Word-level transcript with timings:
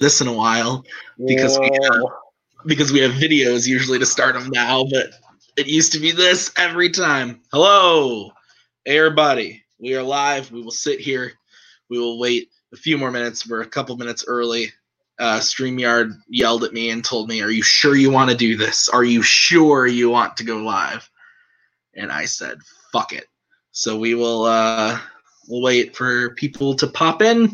this 0.00 0.20
in 0.20 0.26
a 0.26 0.32
while 0.32 0.82
because 1.26 1.58
we 1.58 1.70
have, 1.82 2.02
because 2.66 2.90
we 2.90 3.00
have 3.00 3.12
videos 3.12 3.68
usually 3.68 3.98
to 3.98 4.06
start 4.06 4.34
them 4.34 4.50
now, 4.50 4.84
but 4.90 5.10
it 5.56 5.66
used 5.66 5.92
to 5.92 6.00
be 6.00 6.10
this 6.10 6.50
every 6.56 6.90
time. 6.90 7.42
Hello, 7.52 8.32
everybody. 8.86 9.62
We 9.78 9.94
are 9.94 10.02
live. 10.02 10.50
We 10.50 10.62
will 10.62 10.70
sit 10.70 11.00
here. 11.00 11.32
We 11.90 11.98
will 11.98 12.18
wait 12.18 12.48
a 12.72 12.76
few 12.76 12.96
more 12.96 13.10
minutes. 13.10 13.48
We're 13.48 13.60
a 13.60 13.66
couple 13.66 13.96
minutes 13.96 14.24
early. 14.26 14.72
Uh, 15.18 15.38
StreamYard 15.38 16.14
yelled 16.28 16.64
at 16.64 16.72
me 16.72 16.90
and 16.90 17.04
told 17.04 17.28
me, 17.28 17.42
Are 17.42 17.50
you 17.50 17.62
sure 17.62 17.94
you 17.94 18.10
want 18.10 18.30
to 18.30 18.36
do 18.36 18.56
this? 18.56 18.88
Are 18.88 19.04
you 19.04 19.22
sure 19.22 19.86
you 19.86 20.08
want 20.08 20.36
to 20.38 20.44
go 20.44 20.56
live? 20.56 21.08
And 21.94 22.10
I 22.10 22.24
said, 22.24 22.58
Fuck 22.90 23.12
it. 23.12 23.26
So 23.72 23.98
we 23.98 24.14
will 24.14 24.44
uh, 24.44 24.98
we'll 25.46 25.62
wait 25.62 25.94
for 25.94 26.34
people 26.36 26.74
to 26.74 26.86
pop 26.86 27.20
in, 27.20 27.52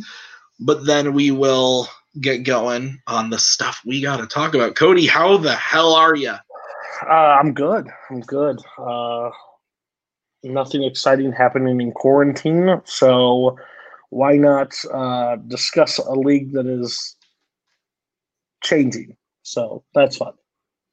but 0.60 0.86
then 0.86 1.12
we 1.12 1.32
will 1.32 1.88
get 2.20 2.44
going 2.44 3.00
on 3.06 3.30
the 3.30 3.38
stuff 3.38 3.80
we 3.84 4.00
got 4.00 4.18
to 4.18 4.26
talk 4.26 4.54
about. 4.54 4.74
Cody, 4.76 5.06
how 5.06 5.36
the 5.36 5.54
hell 5.54 5.94
are 5.94 6.14
you? 6.14 6.34
Uh, 7.02 7.10
I'm 7.10 7.52
good. 7.52 7.88
I'm 8.10 8.20
good. 8.20 8.58
Uh, 8.78 9.30
nothing 10.42 10.82
exciting 10.84 11.32
happening 11.32 11.80
in 11.80 11.92
quarantine, 11.92 12.80
so 12.84 13.56
why 14.10 14.36
not 14.36 14.74
uh, 14.92 15.36
discuss 15.36 15.98
a 15.98 16.12
league 16.12 16.52
that 16.52 16.66
is 16.66 17.16
changing? 18.62 19.16
So 19.42 19.84
that's 19.94 20.16
fun. 20.16 20.32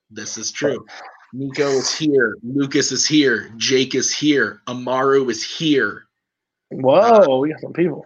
This 0.09 0.37
is 0.37 0.51
true. 0.51 0.85
Nico 1.33 1.67
is 1.69 1.95
here. 1.97 2.37
Lucas 2.43 2.91
is 2.91 3.07
here. 3.07 3.51
Jake 3.57 3.95
is 3.95 4.13
here. 4.13 4.61
Amaru 4.67 5.29
is 5.29 5.43
here. 5.43 6.05
Whoa, 6.69 7.39
we 7.39 7.51
got 7.51 7.61
some 7.61 7.73
people. 7.73 8.05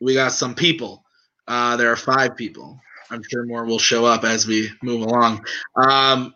We 0.00 0.14
got 0.14 0.32
some 0.32 0.54
people. 0.54 1.04
Uh, 1.50 1.76
there 1.76 1.90
are 1.90 1.96
five 1.96 2.36
people. 2.36 2.80
I'm 3.10 3.22
sure 3.28 3.44
more 3.44 3.64
will 3.64 3.80
show 3.80 4.04
up 4.04 4.22
as 4.22 4.46
we 4.46 4.70
move 4.84 5.02
along. 5.02 5.44
Um, 5.74 6.32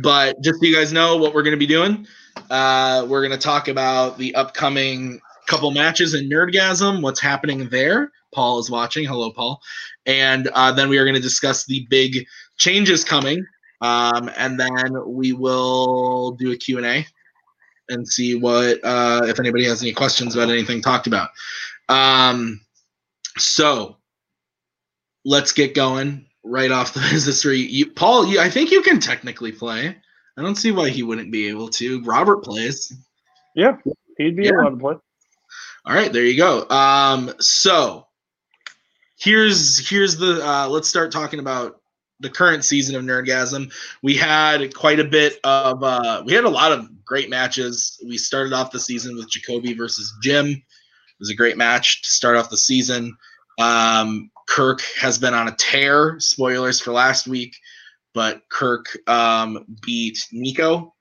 but 0.00 0.40
just 0.42 0.60
so 0.60 0.66
you 0.66 0.74
guys 0.74 0.94
know 0.94 1.18
what 1.18 1.34
we're 1.34 1.42
going 1.42 1.52
to 1.52 1.58
be 1.58 1.66
doing, 1.66 2.06
uh, 2.48 3.06
we're 3.06 3.20
going 3.20 3.38
to 3.38 3.44
talk 3.44 3.68
about 3.68 4.16
the 4.16 4.34
upcoming 4.34 5.20
couple 5.46 5.70
matches 5.72 6.14
in 6.14 6.28
Nerdgasm, 6.30 7.02
what's 7.02 7.20
happening 7.20 7.68
there. 7.68 8.10
Paul 8.34 8.58
is 8.58 8.70
watching. 8.70 9.04
Hello, 9.04 9.30
Paul. 9.30 9.60
And 10.06 10.48
uh, 10.54 10.72
then 10.72 10.88
we 10.88 10.96
are 10.96 11.04
going 11.04 11.14
to 11.14 11.20
discuss 11.20 11.66
the 11.66 11.86
big 11.90 12.26
changes 12.56 13.04
coming. 13.04 13.44
Um, 13.82 14.30
and 14.38 14.58
then 14.58 14.90
we 15.06 15.34
will 15.34 16.30
do 16.32 16.52
a 16.52 16.56
Q&A 16.56 17.06
and 17.90 18.08
see 18.08 18.34
what 18.34 18.80
uh, 18.82 19.20
if 19.24 19.38
anybody 19.38 19.64
has 19.66 19.82
any 19.82 19.92
questions 19.92 20.34
about 20.34 20.48
anything 20.48 20.80
talked 20.80 21.06
about. 21.06 21.28
Um, 21.90 22.60
so 23.36 23.98
let's 25.26 25.52
get 25.52 25.74
going 25.74 26.24
right 26.44 26.70
off 26.70 26.94
the 26.94 27.00
business 27.10 27.42
tree. 27.42 27.66
You, 27.66 27.90
Paul, 27.90 28.26
you, 28.26 28.40
I 28.40 28.48
think 28.48 28.70
you 28.70 28.80
can 28.80 29.00
technically 29.00 29.52
play. 29.52 29.94
I 30.38 30.42
don't 30.42 30.56
see 30.56 30.70
why 30.70 30.88
he 30.88 31.02
wouldn't 31.02 31.32
be 31.32 31.48
able 31.48 31.68
to. 31.68 32.02
Robert 32.04 32.44
plays. 32.44 32.92
Yeah, 33.54 33.76
he'd 34.16 34.36
be 34.36 34.44
yeah. 34.44 34.52
able 34.60 34.70
to 34.70 34.76
play. 34.76 34.94
All 35.84 35.94
right, 35.94 36.12
there 36.12 36.24
you 36.24 36.36
go. 36.36 36.68
Um, 36.68 37.32
so 37.40 38.06
here's 39.18 39.88
here's 39.88 40.16
the 40.16 40.46
uh, 40.46 40.68
let's 40.68 40.88
start 40.88 41.10
talking 41.10 41.40
about 41.40 41.80
the 42.20 42.30
current 42.30 42.64
season 42.64 42.96
of 42.96 43.02
Nerdgasm. 43.02 43.72
We 44.02 44.14
had 44.14 44.74
quite 44.74 45.00
a 45.00 45.04
bit 45.04 45.38
of 45.44 45.82
uh, 45.82 46.22
we 46.26 46.34
had 46.34 46.44
a 46.44 46.50
lot 46.50 46.72
of 46.72 47.04
great 47.04 47.30
matches. 47.30 47.98
We 48.06 48.18
started 48.18 48.52
off 48.52 48.72
the 48.72 48.80
season 48.80 49.16
with 49.16 49.30
Jacoby 49.30 49.74
versus 49.74 50.12
Jim. 50.22 50.46
It 50.48 51.20
was 51.20 51.30
a 51.30 51.34
great 51.34 51.56
match 51.56 52.02
to 52.02 52.10
start 52.10 52.36
off 52.36 52.50
the 52.50 52.58
season. 52.58 53.16
Um, 53.58 54.30
Kirk 54.48 54.80
has 55.00 55.18
been 55.18 55.34
on 55.34 55.48
a 55.48 55.56
tear. 55.56 56.16
Spoilers 56.20 56.80
for 56.80 56.92
last 56.92 57.26
week, 57.26 57.56
but 58.14 58.42
Kirk 58.50 58.86
um, 59.06 59.64
beat 59.84 60.18
Nico. 60.32 60.94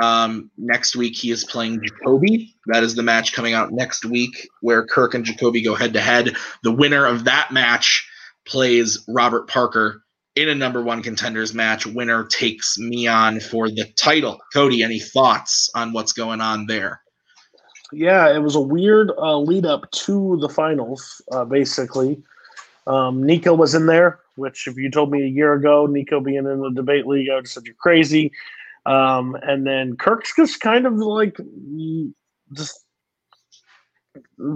Um, 0.00 0.50
next 0.56 0.94
week 0.94 1.16
he 1.16 1.30
is 1.30 1.44
playing 1.44 1.80
Jacoby. 1.82 2.54
That 2.66 2.84
is 2.84 2.94
the 2.94 3.02
match 3.02 3.32
coming 3.32 3.54
out 3.54 3.72
next 3.72 4.04
week 4.04 4.48
where 4.60 4.86
Kirk 4.86 5.14
and 5.14 5.24
Jacoby 5.24 5.62
go 5.62 5.74
head 5.74 5.92
to 5.94 6.00
head. 6.00 6.36
The 6.62 6.72
winner 6.72 7.06
of 7.06 7.24
that 7.24 7.50
match 7.50 8.08
plays 8.46 9.04
Robert 9.08 9.48
Parker 9.48 10.02
in 10.36 10.48
a 10.48 10.54
number 10.54 10.82
one 10.82 11.02
contenders 11.02 11.52
match. 11.52 11.84
Winner 11.84 12.24
takes 12.26 12.78
me 12.78 13.08
on 13.08 13.40
for 13.40 13.68
the 13.68 13.86
title. 13.96 14.38
Cody, 14.52 14.84
any 14.84 15.00
thoughts 15.00 15.68
on 15.74 15.92
what's 15.92 16.12
going 16.12 16.40
on 16.40 16.66
there? 16.66 17.00
Yeah, 17.92 18.32
it 18.32 18.38
was 18.38 18.54
a 18.54 18.60
weird 18.60 19.10
uh, 19.18 19.38
lead 19.38 19.66
up 19.66 19.90
to 19.90 20.36
the 20.40 20.48
finals, 20.48 21.20
uh, 21.32 21.44
basically. 21.44 22.22
Um, 22.88 23.22
Nico 23.22 23.54
was 23.54 23.74
in 23.74 23.86
there, 23.86 24.20
which 24.36 24.66
if 24.66 24.76
you 24.76 24.90
told 24.90 25.10
me 25.10 25.22
a 25.22 25.28
year 25.28 25.52
ago, 25.52 25.86
Nico 25.86 26.20
being 26.20 26.38
in 26.38 26.60
the 26.60 26.70
debate 26.74 27.06
league, 27.06 27.28
I 27.30 27.34
would 27.34 27.44
have 27.44 27.50
said 27.50 27.66
you're 27.66 27.74
crazy. 27.74 28.32
Um, 28.86 29.36
and 29.42 29.66
then 29.66 29.96
Kirk's 29.96 30.34
just 30.34 30.60
kind 30.60 30.86
of 30.86 30.94
like 30.94 31.36
just 32.54 32.84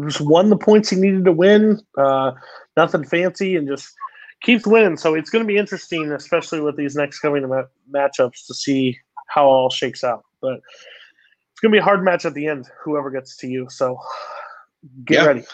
just 0.06 0.20
won 0.22 0.48
the 0.48 0.56
points 0.56 0.88
he 0.88 0.96
needed 0.96 1.26
to 1.26 1.32
win. 1.32 1.80
Uh, 1.98 2.32
nothing 2.76 3.04
fancy, 3.04 3.56
and 3.56 3.68
just 3.68 3.92
keeps 4.42 4.66
winning. 4.66 4.96
So 4.96 5.14
it's 5.14 5.28
going 5.28 5.44
to 5.44 5.46
be 5.46 5.58
interesting, 5.58 6.10
especially 6.12 6.60
with 6.60 6.76
these 6.76 6.96
next 6.96 7.20
coming 7.20 7.46
ma- 7.46 7.64
matchups, 7.92 8.46
to 8.46 8.54
see 8.54 8.98
how 9.28 9.44
all 9.44 9.68
shakes 9.68 10.02
out. 10.02 10.24
But 10.40 10.60
it's 11.50 11.60
going 11.60 11.70
to 11.70 11.76
be 11.76 11.80
a 11.80 11.84
hard 11.84 12.02
match 12.02 12.24
at 12.24 12.32
the 12.32 12.46
end, 12.46 12.66
whoever 12.82 13.10
gets 13.10 13.36
to 13.38 13.46
you. 13.46 13.68
So 13.68 13.98
get 15.04 15.16
yeah. 15.16 15.26
ready. 15.26 15.44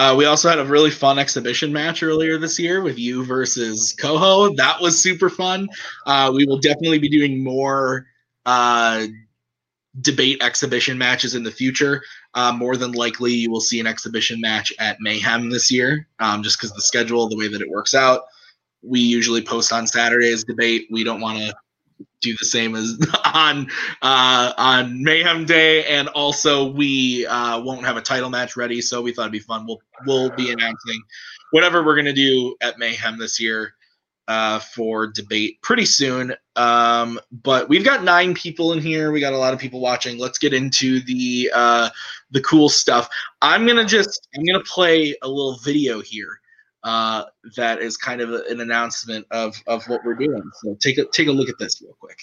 Uh, 0.00 0.14
we 0.14 0.24
also 0.24 0.48
had 0.48 0.58
a 0.58 0.64
really 0.64 0.90
fun 0.90 1.18
exhibition 1.18 1.70
match 1.70 2.02
earlier 2.02 2.38
this 2.38 2.58
year 2.58 2.80
with 2.80 2.98
you 2.98 3.22
versus 3.22 3.94
Coho. 4.00 4.54
That 4.54 4.80
was 4.80 4.98
super 4.98 5.28
fun. 5.28 5.68
Uh, 6.06 6.32
we 6.34 6.46
will 6.46 6.56
definitely 6.56 6.98
be 6.98 7.10
doing 7.10 7.44
more 7.44 8.06
uh, 8.46 9.04
debate 10.00 10.42
exhibition 10.42 10.96
matches 10.96 11.34
in 11.34 11.42
the 11.42 11.50
future. 11.50 12.02
Uh, 12.32 12.50
more 12.50 12.78
than 12.78 12.92
likely, 12.92 13.34
you 13.34 13.50
will 13.50 13.60
see 13.60 13.78
an 13.78 13.86
exhibition 13.86 14.40
match 14.40 14.72
at 14.78 14.96
Mayhem 15.00 15.50
this 15.50 15.70
year, 15.70 16.08
um, 16.18 16.42
just 16.42 16.58
because 16.58 16.72
the 16.72 16.80
schedule, 16.80 17.28
the 17.28 17.36
way 17.36 17.48
that 17.48 17.60
it 17.60 17.68
works 17.68 17.92
out. 17.92 18.22
We 18.82 19.00
usually 19.00 19.42
post 19.42 19.70
on 19.70 19.86
Saturdays 19.86 20.44
debate. 20.44 20.86
We 20.90 21.04
don't 21.04 21.20
want 21.20 21.40
to 21.40 21.54
do 22.20 22.34
the 22.38 22.44
same 22.44 22.74
as 22.74 22.98
on 23.34 23.70
uh, 24.02 24.52
on 24.56 25.02
Mayhem 25.02 25.44
Day, 25.44 25.84
and 25.86 26.08
also 26.08 26.70
we 26.70 27.26
uh, 27.26 27.60
won't 27.60 27.84
have 27.84 27.96
a 27.96 28.02
title 28.02 28.30
match 28.30 28.56
ready, 28.56 28.80
so 28.80 29.02
we 29.02 29.12
thought 29.12 29.22
it'd 29.22 29.32
be 29.32 29.38
fun. 29.38 29.66
We'll 29.66 29.80
we'll 30.06 30.30
be 30.30 30.50
announcing 30.50 31.02
whatever 31.52 31.84
we're 31.84 31.96
gonna 31.96 32.12
do 32.12 32.56
at 32.60 32.78
Mayhem 32.78 33.18
this 33.18 33.40
year 33.40 33.74
uh, 34.28 34.60
for 34.60 35.08
debate 35.08 35.60
pretty 35.62 35.84
soon. 35.84 36.34
Um, 36.56 37.18
but 37.32 37.68
we've 37.68 37.84
got 37.84 38.04
nine 38.04 38.34
people 38.34 38.72
in 38.72 38.80
here. 38.80 39.10
We 39.10 39.20
got 39.20 39.32
a 39.32 39.38
lot 39.38 39.52
of 39.52 39.58
people 39.58 39.80
watching. 39.80 40.18
Let's 40.18 40.38
get 40.38 40.54
into 40.54 41.00
the 41.00 41.50
uh, 41.54 41.90
the 42.30 42.40
cool 42.42 42.68
stuff. 42.68 43.08
I'm 43.42 43.66
gonna 43.66 43.84
just 43.84 44.28
I'm 44.36 44.44
gonna 44.44 44.62
play 44.64 45.16
a 45.22 45.28
little 45.28 45.58
video 45.58 46.00
here 46.00 46.39
uh, 46.82 47.24
that 47.56 47.80
is 47.80 47.96
kind 47.96 48.20
of 48.20 48.30
an 48.32 48.60
announcement 48.60 49.26
of 49.30 49.56
of 49.66 49.86
what 49.88 50.04
we're 50.04 50.14
doing. 50.14 50.42
So 50.62 50.76
take 50.80 50.98
a 50.98 51.04
take 51.06 51.28
a 51.28 51.32
look 51.32 51.48
at 51.48 51.58
this 51.58 51.82
real 51.82 51.96
quick. 51.98 52.18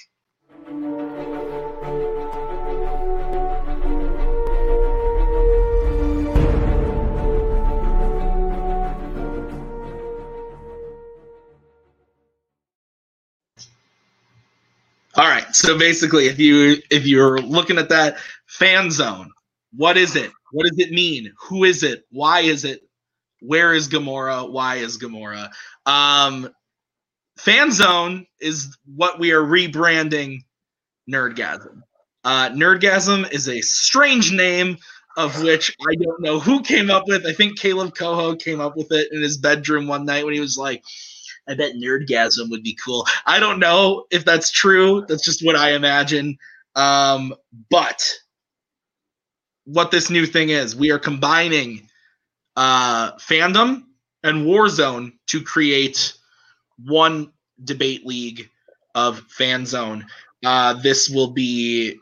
All 15.18 15.26
right. 15.26 15.56
So 15.56 15.78
basically, 15.78 16.28
if 16.28 16.40
you 16.40 16.78
if 16.92 17.08
you're 17.08 17.40
looking 17.40 17.80
at 17.80 17.90
that 17.90 18.18
fan 18.46 18.92
zone, 18.92 19.32
what 19.76 19.98
is 19.98 20.16
it? 20.16 20.32
What 20.52 20.68
does 20.68 20.78
it 20.78 20.92
mean? 20.92 21.34
Who 21.48 21.64
is 21.64 21.82
it? 21.84 22.06
Why 22.12 22.42
is 22.42 22.66
it? 22.66 22.87
Where 23.42 23.74
is 23.74 23.88
Gamora? 23.88 24.50
Why 24.50 24.78
is 24.78 24.98
Gamora? 24.98 25.50
Um, 25.86 26.50
Fan 27.38 27.72
Zone 27.72 28.26
is 28.42 28.78
what 28.96 29.20
we 29.20 29.32
are 29.32 29.44
rebranding 29.44 30.40
Nerdgasm. 31.10 31.82
Uh, 32.24 32.50
Nerdgasm 32.50 33.32
is 33.32 33.48
a 33.48 33.62
strange 33.62 34.34
name 34.34 34.78
of 35.18 35.42
which 35.42 35.76
I 35.82 35.96
don't 35.96 36.22
know 36.22 36.40
who 36.40 36.62
came 36.62 36.92
up 36.92 37.08
with. 37.08 37.26
I 37.26 37.34
think 37.34 37.60
Caleb 37.60 37.96
Coho 37.96 38.36
came 38.36 38.60
up 38.60 38.76
with 38.76 38.92
it 38.92 39.10
in 39.12 39.22
his 39.22 39.38
bedroom 39.38 39.88
one 39.88 40.06
night 40.06 40.26
when 40.26 40.34
he 40.34 40.40
was 40.40 40.58
like, 40.58 40.84
I 41.48 41.56
bet 41.56 41.76
Nerdgasm 41.76 42.50
would 42.50 42.64
be 42.64 42.78
cool. 42.84 43.08
I 43.26 43.40
don't 43.40 43.60
know 43.60 44.06
if 44.12 44.26
that's 44.26 44.52
true. 44.52 45.06
That's 45.08 45.24
just 45.24 45.46
what 45.46 45.56
I 45.56 45.74
imagine. 45.74 46.38
Um, 46.76 47.34
but 47.70 48.04
what 49.66 49.92
this 49.92 50.10
new 50.10 50.26
thing 50.26 50.50
is, 50.50 50.76
we 50.76 50.92
are 50.92 51.00
combining 51.00 51.87
uh, 52.58 53.14
fandom 53.14 53.84
and 54.24 54.46
Warzone 54.46 55.14
to 55.28 55.42
create 55.42 56.14
one 56.84 57.32
debate 57.64 58.06
league 58.06 58.50
of 58.96 59.20
fan 59.30 59.66
zone. 59.66 60.06
Uh, 60.44 60.74
this 60.74 61.10
will 61.10 61.32
be 61.32 61.98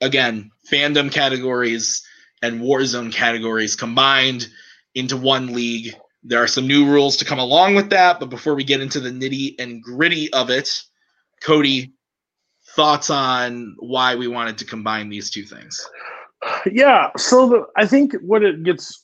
again 0.00 0.50
fandom 0.70 1.10
categories 1.10 2.06
and 2.42 2.60
Warzone 2.60 3.12
categories 3.12 3.74
combined 3.74 4.48
into 4.94 5.16
one 5.16 5.52
league 5.54 5.94
There 6.22 6.42
are 6.42 6.46
some 6.46 6.66
new 6.66 6.86
rules 6.86 7.16
to 7.18 7.24
come 7.24 7.38
along 7.38 7.74
with 7.74 7.90
that, 7.90 8.20
but 8.20 8.28
before 8.28 8.54
we 8.54 8.64
get 8.64 8.80
into 8.80 9.00
the 9.00 9.10
nitty 9.10 9.54
and 9.58 9.82
gritty 9.82 10.30
of 10.32 10.50
it, 10.50 10.82
Cody, 11.42 11.94
thoughts 12.76 13.08
on 13.08 13.74
why 13.78 14.14
we 14.14 14.28
wanted 14.28 14.58
to 14.58 14.64
combine 14.66 15.08
these 15.08 15.30
two 15.30 15.44
things? 15.44 15.88
Yeah, 16.70 17.10
so 17.16 17.48
the, 17.48 17.66
I 17.76 17.86
think 17.86 18.14
what 18.20 18.42
it 18.42 18.62
gets, 18.62 19.00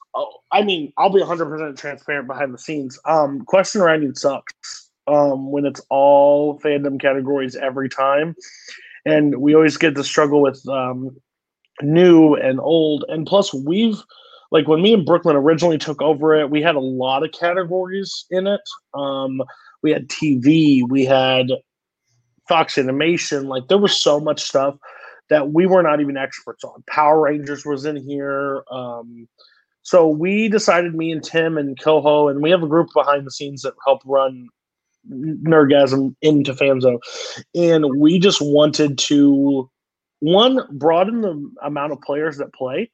I 0.52 0.62
mean, 0.62 0.92
I'll 0.96 1.12
be 1.12 1.20
100% 1.20 1.76
transparent 1.76 2.28
behind 2.28 2.54
the 2.54 2.58
scenes. 2.58 2.98
Um, 3.04 3.44
question 3.44 3.80
writing 3.80 4.14
sucks 4.14 4.90
um, 5.06 5.50
when 5.50 5.66
it's 5.66 5.80
all 5.90 6.60
fandom 6.60 7.00
categories 7.00 7.56
every 7.56 7.88
time. 7.88 8.34
And 9.04 9.36
we 9.36 9.54
always 9.54 9.76
get 9.76 9.94
to 9.94 10.04
struggle 10.04 10.40
with 10.40 10.66
um, 10.68 11.16
new 11.82 12.34
and 12.34 12.60
old. 12.60 13.04
And 13.08 13.26
plus, 13.26 13.52
we've 13.52 14.00
like 14.50 14.68
when 14.68 14.82
me 14.82 14.94
and 14.94 15.04
Brooklyn 15.04 15.36
originally 15.36 15.78
took 15.78 16.00
over 16.00 16.34
it, 16.34 16.50
we 16.50 16.62
had 16.62 16.76
a 16.76 16.80
lot 16.80 17.24
of 17.24 17.32
categories 17.32 18.26
in 18.30 18.46
it. 18.46 18.60
Um, 18.94 19.42
we 19.82 19.90
had 19.90 20.08
TV, 20.08 20.82
we 20.88 21.04
had 21.04 21.48
Fox 22.48 22.78
Animation. 22.78 23.48
Like 23.48 23.68
there 23.68 23.78
was 23.78 24.00
so 24.00 24.20
much 24.20 24.42
stuff 24.42 24.76
that 25.28 25.52
we 25.52 25.66
were 25.66 25.82
not 25.82 26.00
even 26.00 26.16
experts 26.16 26.62
on. 26.64 26.84
Power 26.88 27.20
Rangers 27.22 27.66
was 27.66 27.84
in 27.84 27.96
here. 27.96 28.62
Um, 28.70 29.28
so 29.86 30.08
we 30.08 30.48
decided, 30.48 30.96
me 30.96 31.12
and 31.12 31.22
Tim 31.22 31.56
and 31.56 31.80
Coho, 31.80 32.26
and 32.26 32.42
we 32.42 32.50
have 32.50 32.64
a 32.64 32.66
group 32.66 32.88
behind 32.92 33.24
the 33.24 33.30
scenes 33.30 33.62
that 33.62 33.74
help 33.86 34.02
run 34.04 34.48
Nerdgasm 35.08 36.12
into 36.22 36.52
Fanzone, 36.54 36.98
and 37.54 38.00
we 38.00 38.18
just 38.18 38.40
wanted 38.42 38.98
to 38.98 39.70
one 40.18 40.58
broaden 40.72 41.20
the 41.20 41.50
amount 41.62 41.92
of 41.92 42.00
players 42.00 42.36
that 42.38 42.52
play 42.52 42.90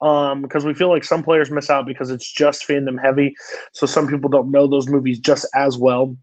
um, 0.00 0.42
because 0.42 0.64
we 0.64 0.74
feel 0.74 0.88
like 0.88 1.04
some 1.04 1.22
players 1.22 1.48
miss 1.48 1.70
out 1.70 1.86
because 1.86 2.10
it's 2.10 2.28
just 2.28 2.66
fandom 2.66 3.00
heavy. 3.00 3.36
So 3.72 3.86
some 3.86 4.08
people 4.08 4.28
don't 4.28 4.50
know 4.50 4.66
those 4.66 4.88
movies 4.88 5.20
just 5.20 5.46
as 5.54 5.78
well. 5.78 6.16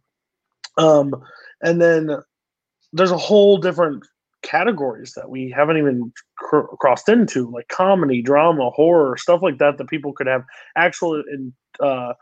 Um, 0.77 1.15
and 1.61 1.81
then 1.81 2.09
there's 2.91 3.11
a 3.11 3.17
whole 3.17 3.57
different 3.57 4.03
categories 4.41 5.13
that 5.13 5.29
we 5.29 5.49
haven't 5.49 5.77
even 5.77 6.11
cr- 6.49 6.75
crossed 6.79 7.07
into, 7.07 7.49
like 7.51 7.67
comedy, 7.67 8.21
drama, 8.21 8.71
horror, 8.71 9.15
stuff 9.17 9.41
like 9.41 9.59
that, 9.59 9.77
that 9.77 9.87
people 9.87 10.13
could 10.13 10.27
have 10.27 10.43
actual 10.75 11.23
uh, 11.79 12.13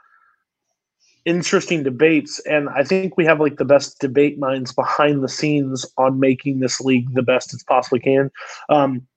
interesting 1.25 1.83
debates. 1.83 2.39
And 2.45 2.69
I 2.69 2.83
think 2.83 3.17
we 3.17 3.25
have 3.25 3.39
like 3.39 3.57
the 3.57 3.65
best 3.65 3.99
debate 3.99 4.37
minds 4.37 4.73
behind 4.73 5.23
the 5.23 5.29
scenes 5.29 5.85
on 5.97 6.19
making 6.19 6.59
this 6.59 6.81
league 6.81 7.13
the 7.13 7.23
best 7.23 7.53
it 7.53 7.61
possibly 7.67 7.99
can. 7.99 8.29
Um, 8.69 9.07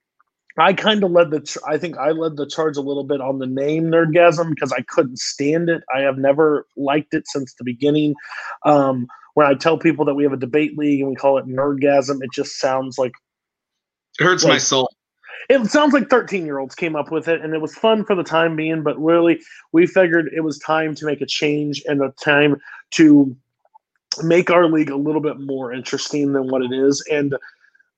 I 0.58 0.72
kind 0.72 1.02
of 1.04 1.12
led 1.12 1.30
the. 1.30 1.40
Ch- 1.40 1.58
I 1.66 1.78
think 1.78 1.96
I 1.96 2.10
led 2.10 2.36
the 2.36 2.46
charge 2.46 2.76
a 2.76 2.82
little 2.82 3.04
bit 3.04 3.20
on 3.20 3.38
the 3.38 3.46
name 3.46 3.84
Nerdgasm 3.84 4.50
because 4.50 4.72
I 4.72 4.82
couldn't 4.88 5.18
stand 5.18 5.70
it. 5.70 5.82
I 5.94 6.00
have 6.00 6.18
never 6.18 6.66
liked 6.76 7.14
it 7.14 7.26
since 7.28 7.54
the 7.54 7.64
beginning. 7.64 8.14
Um, 8.66 9.06
when 9.34 9.46
I 9.46 9.54
tell 9.54 9.78
people 9.78 10.04
that 10.04 10.14
we 10.14 10.24
have 10.24 10.32
a 10.32 10.36
debate 10.36 10.76
league 10.76 11.00
and 11.00 11.08
we 11.08 11.14
call 11.14 11.38
it 11.38 11.46
Nerdgasm, 11.46 12.18
it 12.20 12.30
just 12.34 12.58
sounds 12.58 12.98
like 12.98 13.12
it 14.18 14.24
hurts 14.24 14.44
like, 14.44 14.54
my 14.54 14.58
soul. 14.58 14.90
It 15.48 15.64
sounds 15.70 15.92
like 15.92 16.08
13 16.08 16.44
year 16.44 16.58
olds 16.58 16.74
came 16.74 16.94
up 16.94 17.10
with 17.10 17.28
it, 17.28 17.40
and 17.40 17.54
it 17.54 17.60
was 17.60 17.74
fun 17.74 18.04
for 18.04 18.14
the 18.14 18.22
time 18.22 18.56
being. 18.56 18.82
But 18.82 19.00
really, 19.00 19.40
we 19.72 19.86
figured 19.86 20.30
it 20.34 20.42
was 20.42 20.58
time 20.58 20.94
to 20.96 21.06
make 21.06 21.20
a 21.20 21.26
change 21.26 21.82
and 21.86 22.02
a 22.02 22.12
time 22.22 22.60
to 22.92 23.36
make 24.22 24.50
our 24.50 24.66
league 24.66 24.90
a 24.90 24.96
little 24.96 25.20
bit 25.20 25.38
more 25.38 25.72
interesting 25.72 26.32
than 26.32 26.48
what 26.48 26.62
it 26.62 26.72
is. 26.72 27.04
And 27.10 27.36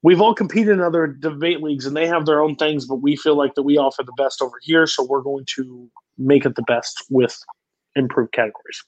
we've 0.03 0.21
all 0.21 0.35
competed 0.35 0.69
in 0.75 0.81
other 0.81 1.07
debate 1.07 1.63
leagues 1.63 1.87
and 1.87 1.97
they 1.97 2.07
have 2.07 2.27
their 2.27 2.41
own 2.41 2.57
things, 2.57 2.87
but 2.87 2.97
we 2.97 3.17
feel 3.17 3.37
like 3.37 3.55
that 3.55 3.63
we 3.63 3.79
offer 3.79 4.03
the 4.03 4.13
best 4.17 4.43
over 4.43 4.57
here. 4.63 4.87
So 4.87 5.05
we're 5.05 5.23
going 5.23 5.47
to 5.57 5.91
make 6.19 6.45
it 6.45 6.55
the 6.55 6.63
best 6.63 7.05
with 7.11 7.39
improved 7.97 8.33
categories. 8.33 8.85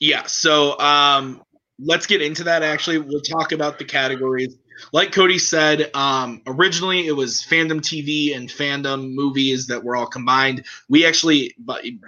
Yeah. 0.00 0.24
So 0.26 0.78
um, 0.78 1.42
let's 1.78 2.06
get 2.06 2.22
into 2.22 2.44
that. 2.44 2.62
Actually, 2.62 2.98
we'll 2.98 3.20
talk 3.20 3.52
about 3.52 3.78
the 3.78 3.84
categories. 3.84 4.56
Like 4.92 5.12
Cody 5.12 5.38
said, 5.38 5.90
um, 5.94 6.42
originally 6.46 7.06
it 7.06 7.12
was 7.12 7.42
fandom 7.42 7.80
TV 7.80 8.36
and 8.36 8.48
fandom 8.48 9.14
movies 9.14 9.66
that 9.66 9.82
were 9.82 9.96
all 9.96 10.06
combined. 10.06 10.64
We 10.88 11.06
actually, 11.06 11.54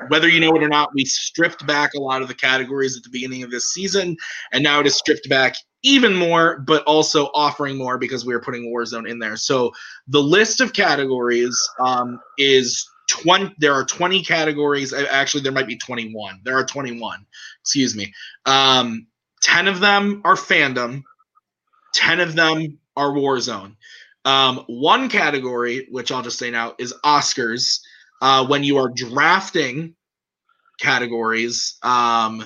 whether 0.08 0.28
you 0.28 0.40
know 0.40 0.54
it 0.54 0.62
or 0.62 0.68
not, 0.68 0.90
we 0.94 1.04
stripped 1.04 1.66
back 1.66 1.94
a 1.94 2.00
lot 2.00 2.22
of 2.22 2.28
the 2.28 2.34
categories 2.34 2.96
at 2.96 3.02
the 3.02 3.10
beginning 3.10 3.42
of 3.42 3.50
this 3.50 3.68
season, 3.68 4.16
and 4.52 4.62
now 4.62 4.80
it 4.80 4.86
is 4.86 4.96
stripped 4.96 5.28
back 5.28 5.56
even 5.82 6.14
more, 6.14 6.60
but 6.66 6.82
also 6.84 7.26
offering 7.34 7.76
more 7.76 7.98
because 7.98 8.24
we 8.24 8.34
are 8.34 8.40
putting 8.40 8.72
Warzone 8.72 9.08
in 9.08 9.18
there. 9.18 9.36
So 9.36 9.70
the 10.08 10.22
list 10.22 10.60
of 10.60 10.72
categories 10.72 11.56
um, 11.78 12.18
is 12.38 12.88
20. 13.08 13.54
There 13.58 13.74
are 13.74 13.84
20 13.84 14.24
categories. 14.24 14.92
Actually, 14.92 15.42
there 15.42 15.52
might 15.52 15.66
be 15.66 15.76
21. 15.76 16.40
There 16.42 16.56
are 16.56 16.64
21. 16.64 17.26
Excuse 17.60 17.94
me. 17.94 18.12
Um, 18.46 19.06
10 19.42 19.68
of 19.68 19.80
them 19.80 20.22
are 20.24 20.36
fandom. 20.36 21.02
10 21.94 22.20
of 22.20 22.34
them 22.34 22.78
are 22.96 23.10
Warzone. 23.10 23.76
Um, 24.24 24.64
one 24.66 25.08
category, 25.08 25.86
which 25.90 26.10
I'll 26.12 26.22
just 26.22 26.38
say 26.38 26.50
now, 26.50 26.74
is 26.78 26.94
Oscars. 27.04 27.80
Uh, 28.22 28.46
when 28.46 28.64
you 28.64 28.78
are 28.78 28.88
drafting 28.88 29.94
categories, 30.80 31.76
um, 31.82 32.44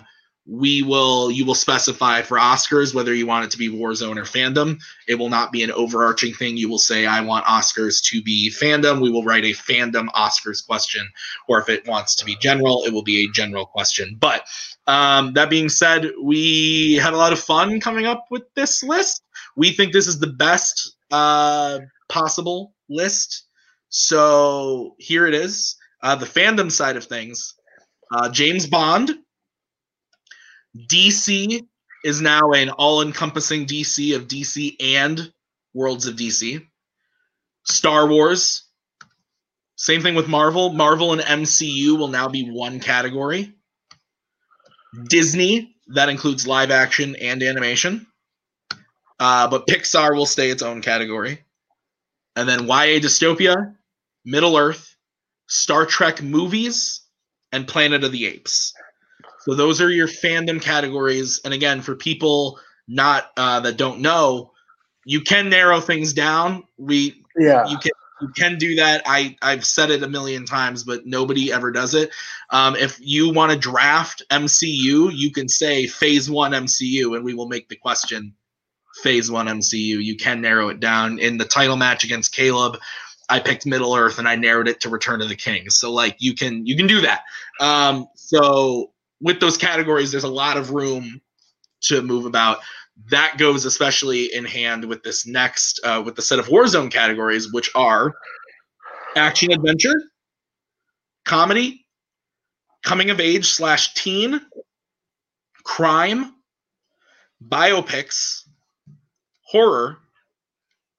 we 0.49 0.83
will 0.83 1.31
you 1.31 1.45
will 1.45 1.55
specify 1.55 2.23
for 2.23 2.39
Oscars 2.39 2.95
whether 2.95 3.15
you 3.15 3.27
want 3.27 3.45
it 3.45 3.51
to 3.51 3.59
be 3.59 3.69
Warzone 3.69 4.17
or 4.17 4.23
fandom. 4.23 4.81
It 5.07 5.17
will 5.17 5.29
not 5.29 5.53
be 5.53 5.63
an 5.63 5.71
overarching 5.71 6.33
thing. 6.33 6.57
You 6.57 6.71
will 6.71 6.79
say 6.79 7.05
I 7.05 7.21
want 7.21 7.45
Oscars 7.45 8.03
to 8.05 8.23
be 8.23 8.51
fandom. 8.51 9.03
We 9.03 9.11
will 9.11 9.25
write 9.25 9.45
a 9.45 9.53
fandom 9.53 10.09
Oscars 10.09 10.67
question, 10.67 11.07
or 11.49 11.61
if 11.61 11.69
it 11.69 11.87
wants 11.87 12.15
to 12.17 12.25
be 12.25 12.35
general, 12.41 12.83
it 12.85 12.93
will 12.93 13.03
be 13.03 13.25
a 13.25 13.33
general 13.33 13.67
question. 13.67 14.17
But 14.19 14.47
um, 14.87 15.35
that 15.35 15.51
being 15.51 15.69
said, 15.69 16.11
we 16.23 16.95
had 16.95 17.13
a 17.13 17.19
lot 17.19 17.35
of 17.35 17.39
fun 17.39 17.79
coming 17.79 18.07
up 18.07 18.25
with 18.31 18.43
this 18.55 18.83
list. 18.83 19.23
We 19.55 19.73
think 19.73 19.93
this 19.93 20.07
is 20.07 20.19
the 20.19 20.33
best 20.33 20.97
uh, 21.11 21.81
possible 22.09 22.73
list. 22.89 23.45
So 23.91 24.95
here 24.99 25.27
it 25.27 25.35
is. 25.35 25.77
Uh, 26.03 26.15
the 26.15 26.27
fandom 26.27 26.73
side 26.73 26.97
of 26.97 27.05
things. 27.05 27.55
Uh, 28.11 28.31
James 28.31 28.67
Bond 28.67 29.11
DC 30.77 31.67
is 32.05 32.21
now 32.21 32.53
an 32.53 32.71
all 32.71 33.03
encompassing 33.03 33.67
DC 33.67 34.15
of 34.15 34.29
DC 34.29 34.77
and 34.81 35.33
Worlds 35.75 36.07
of 36.07 36.17
DC. 36.17 36.65
Star 37.65 38.07
Wars, 38.09 38.65
same 39.77 40.03
thing 40.03 40.15
with 40.15 40.29
Marvel. 40.29 40.71
Marvel 40.71 41.13
and 41.13 41.23
MCU 41.23 41.97
will 41.97 42.09
now 42.09 42.29
be 42.29 42.51
one 42.51 42.81
category. 42.81 43.55
Disney, 45.09 45.77
that 45.89 46.09
includes 46.09 46.47
live 46.47 46.71
action 46.71 47.15
and 47.17 47.43
animation. 47.43 48.07
Uh, 49.21 49.49
but 49.49 49.67
Pixar 49.67 50.15
will 50.15 50.27
stay 50.27 50.51
its 50.51 50.63
own 50.63 50.83
category. 50.83 51.45
And 52.37 52.49
then 52.49 52.67
YA 52.67 53.01
Dystopia, 53.01 53.75
Middle 54.25 54.57
Earth, 54.57 54.97
Star 55.47 55.87
Trek 55.87 56.23
movies, 56.23 57.03
and 57.53 57.67
Planet 57.67 58.05
of 58.05 58.13
the 58.13 58.27
Apes. 58.27 58.75
So 59.41 59.55
those 59.55 59.81
are 59.81 59.91
your 59.91 60.09
fandom 60.09 60.61
categories. 60.61 61.41
And 61.45 61.55
again, 61.55 61.81
for 61.81 61.95
people 61.95 62.59
not 62.87 63.31
uh, 63.37 63.61
that 63.61 63.77
don't 63.77 64.01
know, 64.01 64.53
you 65.05 65.21
can 65.21 65.49
narrow 65.49 65.81
things 65.81 66.13
down. 66.13 66.65
We 66.77 67.23
yeah 67.37 67.67
you 67.69 67.79
can 67.79 67.93
you 68.21 68.29
can 68.29 68.59
do 68.59 68.75
that. 68.77 69.03
I 69.07 69.37
I've 69.43 69.65
said 69.65 69.91
it 69.91 70.03
a 70.03 70.09
million 70.09 70.45
times, 70.45 70.83
but 70.85 71.07
nobody 71.07 71.53
ever 71.53 71.71
does 71.71 71.95
it. 71.95 72.11
Um, 72.51 72.77
if 72.77 72.99
you 73.01 73.33
want 73.33 73.53
to 73.53 73.59
draft 73.59 74.23
MCU, 74.31 75.11
you 75.15 75.31
can 75.31 75.49
say 75.49 75.87
Phase 75.87 76.31
One 76.31 76.53
MCU, 76.53 77.15
and 77.15 77.25
we 77.25 77.35
will 77.35 77.49
make 77.49 77.69
the 77.69 77.77
question 77.77 78.35
Phase 79.03 79.31
One 79.31 79.47
MCU. 79.47 80.03
You 80.03 80.17
can 80.17 80.41
narrow 80.41 80.69
it 80.69 80.81
down. 80.81 81.19
In 81.19 81.39
the 81.39 81.45
title 81.45 81.77
match 81.77 82.05
against 82.05 82.35
Caleb, 82.35 82.79
I 83.29 83.41
picked 83.41 83.67
Middle 83.67 83.95
Earth, 83.95 84.19
and 84.19 84.29
I 84.29 84.37
narrowed 84.37 84.69
it 84.69 84.81
to 84.81 84.89
Return 84.89 85.23
of 85.23 85.29
the 85.29 85.37
King. 85.37 85.71
So 85.71 85.93
like 85.93 86.17
you 86.19 86.35
can 86.35 86.67
you 86.67 86.77
can 86.77 86.87
do 86.87 87.01
that. 87.03 87.23
Um, 87.61 88.09
so 88.15 88.91
with 89.21 89.41
those 89.41 89.57
categories, 89.57 90.11
there's 90.11 90.25
a 90.25 90.29
lot 90.29 90.57
of 90.57 90.71
room 90.71 91.21
to 91.83 92.03
move 92.03 92.27
about. 92.27 92.59
That 93.11 93.37
goes 93.39 93.65
especially 93.65 94.33
in 94.35 94.45
hand 94.45 94.85
with 94.85 95.03
this 95.03 95.27
next, 95.27 95.81
uh, 95.85 96.03
with 96.05 96.17
the 96.17 96.23
set 96.23 96.39
of 96.39 96.49
Warzone 96.49 96.91
categories, 96.91 97.53
which 97.53 97.71
are 97.75 98.15
action 99.17 99.53
adventure, 99.53 100.03
comedy, 101.25 101.87
coming 102.83 103.11
of 103.11 103.21
age 103.21 103.51
slash 103.51 103.95
teen, 103.95 104.41
crime, 105.63 106.35
biopics, 107.47 108.43
horror, 109.43 109.99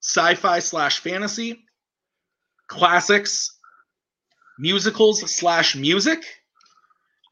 sci 0.00 0.34
fi 0.34 0.58
slash 0.58 1.00
fantasy, 1.00 1.64
classics, 2.66 3.58
musicals 4.58 5.20
slash 5.34 5.74
music 5.76 6.24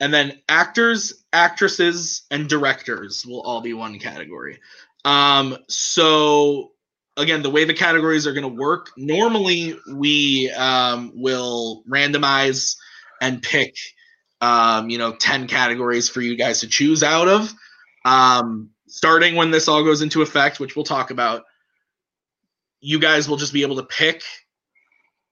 and 0.01 0.13
then 0.13 0.41
actors, 0.49 1.25
actresses, 1.33 2.23
and 2.31 2.49
directors 2.49 3.25
will 3.27 3.41
all 3.41 3.61
be 3.61 3.75
one 3.75 3.99
category. 3.99 4.61
Um, 5.05 5.57
so 5.69 6.73
again, 7.17 7.43
the 7.43 7.51
way 7.51 7.65
the 7.65 7.75
categories 7.75 8.27
are 8.27 8.33
going 8.33 8.43
to 8.43 8.61
work, 8.61 8.91
normally 8.97 9.77
we 9.93 10.51
um, 10.51 11.13
will 11.15 11.83
randomize 11.89 12.77
and 13.21 13.43
pick 13.43 13.77
um, 14.41 14.89
you 14.91 14.99
know, 14.99 15.15
10 15.15 15.47
categories 15.47 16.09
for 16.09 16.21
you 16.21 16.37
guys 16.37 16.61
to 16.61 16.69
choose 16.69 17.03
out 17.03 17.29
of. 17.29 17.53
Um, 18.05 18.71
starting 18.87 19.35
when 19.35 19.51
this 19.51 19.69
all 19.69 19.85
goes 19.85 20.03
into 20.03 20.23
effect, 20.23 20.61
which 20.61 20.77
we'll 20.77 20.85
talk 20.85 21.11
about, 21.11 21.45
you 22.81 22.99
guys 22.99 23.29
will 23.29 23.37
just 23.37 23.53
be 23.53 23.63
able 23.63 23.77
to 23.77 23.83
pick 23.83 24.23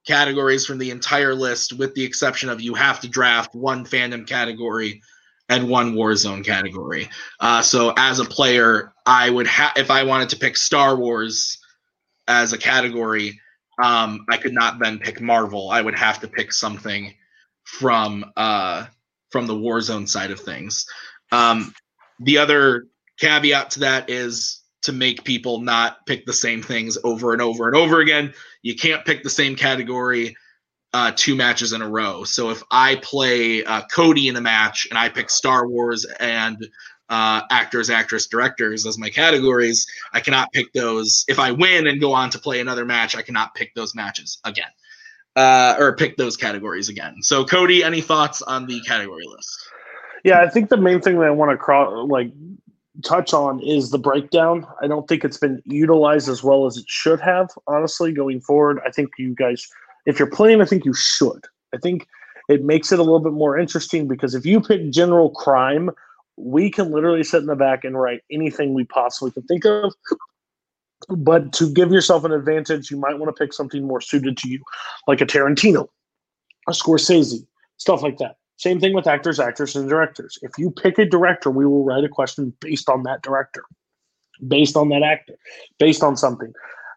categories 0.07 0.65
from 0.65 0.79
the 0.79 0.91
entire 0.91 1.35
list, 1.35 1.73
with 1.73 1.95
the 1.95 2.05
exception 2.05 2.49
of 2.49 2.61
you 2.61 2.75
have 2.75 3.01
to 3.01 3.09
draft 3.09 3.55
one 3.55 3.85
fandom 3.85 4.27
category 4.27 5.03
and 5.49 5.69
one 5.69 5.95
Warzone 5.95 6.45
category. 6.45 7.09
Uh, 7.41 7.63
so 7.63 7.93
as 7.97 8.19
a 8.19 8.25
player, 8.25 8.93
I 9.05 9.31
would 9.31 9.47
have 9.47 9.73
if 9.77 9.91
I 9.91 10.03
wanted 10.05 10.29
to 10.31 10.37
pick 10.37 10.57
Star 10.57 10.97
Wars 10.97 11.59
as 12.29 12.53
a 12.53 12.59
category, 12.59 13.41
um, 13.83 14.25
I 14.31 14.37
could 14.37 14.55
not 14.55 14.79
then 14.79 14.99
pick 14.99 15.21
Marvel. 15.21 15.71
I 15.71 15.83
would 15.83 15.99
have 15.99 16.21
to 16.21 16.29
pick 16.29 16.53
something 16.53 17.15
from 17.65 18.33
uh, 18.37 18.87
from 19.31 19.47
the 19.47 19.55
Warzone 19.55 20.09
side 20.09 20.31
of 20.31 20.41
things. 20.41 20.87
Um, 21.33 21.73
the 22.21 22.39
other 22.39 22.87
caveat 23.19 23.71
to 23.71 23.81
that 23.81 24.11
is 24.11 24.63
to 24.87 24.93
make 24.93 25.25
people 25.25 25.61
not 25.61 26.05
pick 26.07 26.26
the 26.26 26.33
same 26.33 26.62
things 26.62 26.97
over 27.05 27.33
and 27.33 27.43
over 27.43 27.66
and 27.69 27.76
over 27.76 28.00
again. 28.00 28.33
You 28.62 28.75
can't 28.75 29.05
pick 29.05 29.23
the 29.23 29.31
same 29.31 29.55
category 29.55 30.37
uh, 30.93 31.12
two 31.14 31.35
matches 31.35 31.73
in 31.73 31.83
a 31.83 31.88
row. 31.88 32.25
So 32.25 32.50
if 32.50 32.62
I 32.71 32.97
play 32.97 33.64
uh, 33.64 33.83
Cody 33.93 34.28
in 34.28 34.37
a 34.37 34.40
match 34.40 34.87
and 34.88 34.99
I 34.99 35.09
pick 35.09 35.28
Star 35.28 35.69
Wars 35.69 36.07
and 36.21 36.57
uh, 37.09 37.43
actors, 37.50 37.90
actress, 37.90 38.26
directors 38.26 38.87
as 38.87 38.99
my 38.99 39.11
categories, 39.11 39.87
I 40.12 40.21
cannot 40.21 40.50
pick 40.52 40.73
those. 40.73 41.25
If 41.28 41.38
I 41.38 41.52
win 41.52 41.87
and 41.87 42.00
go 42.00 42.12
on 42.12 42.31
to 42.31 42.38
play 42.38 42.61
another 42.61 42.85
match, 42.85 43.14
I 43.14 43.23
cannot 43.23 43.55
pick 43.55 43.75
those 43.75 43.95
matches 43.95 44.38
again 44.45 44.71
uh, 45.37 45.76
or 45.78 45.95
pick 45.97 46.16
those 46.16 46.37
categories 46.37 46.88
again. 46.88 47.23
So, 47.23 47.45
Cody, 47.45 47.85
any 47.85 48.00
thoughts 48.00 48.40
on 48.43 48.66
the 48.66 48.81
category 48.81 49.26
list? 49.26 49.69
Yeah, 50.25 50.40
I 50.40 50.49
think 50.49 50.71
the 50.71 50.76
main 50.76 51.00
thing 51.00 51.19
that 51.19 51.26
I 51.26 51.31
want 51.31 51.52
to 51.52 51.57
cross, 51.57 52.09
like 52.09 52.33
touch 53.03 53.33
on 53.33 53.61
is 53.61 53.91
the 53.91 53.99
breakdown. 53.99 54.67
I 54.83 54.87
don't 54.87 55.07
think 55.09 55.25
it's 55.25 55.38
been 55.38 55.62
utilized 55.65 56.29
as 56.29 56.43
well 56.43 56.67
as 56.67 56.76
it 56.76 56.85
should 56.88 57.21
have. 57.21 57.50
Honestly, 57.67 58.12
going 58.12 58.41
forward, 58.41 58.81
I 58.87 58.91
think 58.91 59.11
you 59.19 59.35
guys, 59.35 59.67
if 60.07 60.19
you're 60.19 60.31
playing, 60.31 60.61
I 60.61 60.65
think 60.65 60.85
you 60.85 60.95
should. 60.95 61.45
I 61.75 61.79
think 61.79 62.07
it 62.49 62.65
makes 62.65 62.93
it 62.93 62.99
a 62.99 63.03
little 63.03 63.21
bit 63.21 63.33
more 63.33 63.59
interesting 63.59 64.07
because 64.09 64.35
if 64.35 64.47
you 64.47 64.61
pick 64.61 64.91
general 64.91 65.31
crime, 65.31 65.91
we 66.37 66.71
can 66.71 66.91
literally 66.91 67.25
sit 67.25 67.41
in 67.41 67.47
the 67.47 67.57
back 67.57 67.85
and 67.85 68.00
write 68.00 68.23
anything 68.31 68.75
we 68.75 68.85
possibly 68.85 69.31
can 69.31 69.43
think 69.45 69.65
of 69.65 69.93
but 71.09 71.53
to 71.55 71.73
give 71.73 71.93
yourself 71.93 72.25
an 72.25 72.33
advantage, 72.33 72.91
you 72.91 72.97
might 72.97 73.19
want 73.19 73.35
to 73.35 73.41
pick 73.41 73.53
something 73.53 73.85
more 73.85 74.00
suited 74.00 74.37
to 74.38 74.49
you, 74.49 74.62
like 75.07 75.21
a 75.21 75.26
Tarantino, 75.26 75.88
a 76.69 76.73
Scorsese, 76.73 77.47
stuff 77.76 78.03
like 78.03 78.19
that. 78.19 78.37
Same 78.59 78.81
thing 78.81 78.95
with 78.95 79.07
actors, 79.07 79.39
actors, 79.39 79.77
and 79.77 79.89
directors. 79.89 80.39
If 80.43 80.53
you 80.57 80.71
pick 80.71 80.99
a 80.99 81.05
director, 81.05 81.51
we 81.51 81.67
will 81.67 81.85
write 81.85 82.05
a 82.05 82.09
question 82.09 82.55
based 82.61 82.89
on 82.89 83.03
that 83.03 83.23
director, 83.23 83.65
based 84.47 84.77
on 84.77 84.89
that 84.91 85.03
actor, 85.03 85.35
based 85.79 86.03
on 86.03 86.17
something. 86.17 86.53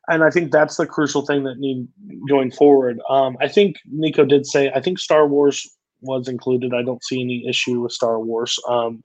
And 0.07 0.23
I 0.23 0.29
think 0.29 0.51
that's 0.51 0.77
the 0.77 0.87
crucial 0.87 1.25
thing 1.25 1.43
that 1.43 1.59
need 1.59 1.87
going 2.27 2.51
forward. 2.51 2.99
Um, 3.09 3.37
I 3.41 3.47
think 3.47 3.75
Nico 3.85 4.25
did 4.25 4.45
say 4.45 4.71
I 4.73 4.81
think 4.81 4.99
Star 4.99 5.27
Wars 5.27 5.69
was 6.01 6.27
included. 6.27 6.73
I 6.73 6.81
don't 6.81 7.03
see 7.03 7.21
any 7.21 7.47
issue 7.47 7.81
with 7.81 7.91
Star 7.91 8.19
Wars 8.19 8.57
um, 8.67 9.03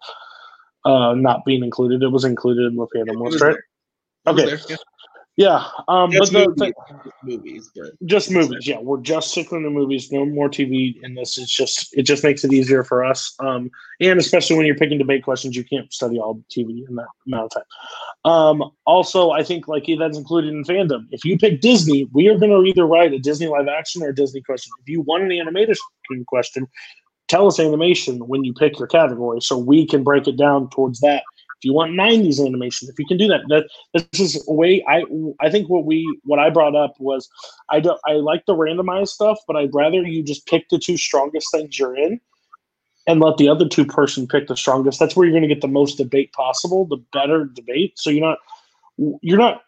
uh, 0.85 1.15
not 1.15 1.45
being 1.45 1.65
included. 1.65 2.03
It 2.03 2.09
was 2.09 2.25
included 2.25 2.67
in 2.67 2.77
the 2.77 2.87
Fandom 2.95 3.23
List, 3.23 3.43
right? 3.43 3.57
Okay. 4.27 4.47
There, 4.47 4.61
yeah. 4.69 4.77
Yeah, 5.37 5.67
um, 5.89 6.13
but 6.17 6.31
the, 6.31 6.49
movies, 6.57 6.75
movies 7.25 7.71
but 7.75 8.07
just 8.07 8.31
movies. 8.31 8.69
Yeah, 8.69 8.79
we're 8.79 9.01
just 9.01 9.33
sticking 9.33 9.65
to 9.65 9.71
movies. 9.71 10.13
No 10.13 10.25
more 10.25 10.49
TV 10.49 10.95
in 11.03 11.15
this. 11.15 11.37
It's 11.39 11.51
just 11.51 11.93
it 11.97 12.03
just 12.03 12.23
makes 12.23 12.45
it 12.45 12.53
easier 12.53 12.85
for 12.85 13.05
us. 13.05 13.35
Um, 13.41 13.69
and 14.01 14.21
especially 14.21 14.57
when 14.57 14.65
you're 14.65 14.77
picking 14.77 14.97
debate 14.97 15.25
questions, 15.25 15.57
you 15.57 15.65
can't 15.65 15.93
study 15.93 16.21
all 16.21 16.41
TV 16.57 16.87
in 16.89 16.95
that 16.95 17.09
amount 17.27 17.47
of 17.47 17.63
time. 17.63 18.33
Um, 18.33 18.71
also, 18.87 19.33
I 19.33 19.43
think 19.43 19.67
like 19.67 19.87
that's 19.99 20.17
included 20.17 20.55
in 20.55 20.63
fandom. 20.63 21.07
If 21.11 21.25
you 21.25 21.37
pick 21.37 21.61
Disney, 21.61 22.09
we 22.13 22.29
are 22.29 22.39
going 22.39 22.53
to 22.53 22.63
either 22.69 22.87
write 22.87 23.13
a 23.13 23.19
Disney 23.19 23.49
live 23.49 23.67
action 23.67 24.05
or 24.05 24.11
a 24.11 24.15
Disney 24.15 24.41
question. 24.41 24.71
If 24.83 24.89
you 24.89 25.01
want 25.01 25.25
an 25.25 25.33
animated 25.33 25.77
question, 26.29 26.69
tell 27.27 27.49
us 27.49 27.59
animation 27.59 28.21
when 28.29 28.45
you 28.45 28.55
pick 28.55 28.79
your 28.79 28.87
category, 28.87 29.41
so 29.41 29.59
we 29.59 29.85
can 29.85 30.05
break 30.05 30.29
it 30.29 30.37
down 30.37 30.71
towards 30.71 31.01
that 31.01 31.25
you 31.65 31.73
want 31.73 31.93
90s 31.93 32.45
animation, 32.45 32.89
if 32.89 32.99
you 32.99 33.07
can 33.07 33.17
do 33.17 33.29
that, 33.29 33.43
that 33.49 33.67
this 33.93 34.21
is 34.21 34.45
a 34.49 34.53
way 34.53 34.85
I 34.89 35.05
I 35.41 35.51
think 35.51 35.69
what 35.69 35.85
we 35.85 36.19
what 36.25 36.39
I 36.39 36.51
brought 36.51 36.77
up 36.77 36.95
was 36.99 37.29
I 37.71 37.81
don't 37.81 38.01
I 38.07 38.13
like 38.13 38.47
the 38.47 38.55
randomized 38.55 39.09
stuff, 39.09 39.39
but 39.47 39.57
I'd 39.57 39.75
rather 39.75 40.03
you 40.03 40.23
just 40.23 40.47
pick 40.47 40.69
the 40.69 40.79
two 40.79 40.97
strongest 40.97 41.49
things 41.53 41.79
you're 41.79 41.97
in 41.97 42.21
and 43.07 43.21
let 43.21 43.37
the 43.37 43.49
other 43.49 43.69
two 43.69 43.85
person 43.85 44.27
pick 44.27 44.47
the 44.47 44.57
strongest. 44.57 44.99
That's 44.99 45.15
where 45.15 45.27
you're 45.27 45.39
going 45.39 45.49
to 45.49 45.55
get 45.55 45.61
the 45.61 45.69
most 45.69 45.97
debate 45.97 46.33
possible, 46.33 46.87
the 46.87 47.03
better 47.13 47.45
debate. 47.45 47.99
So 47.99 48.11
you're 48.11 48.27
not 48.27 48.39
you're 49.23 49.39
not 49.39 49.63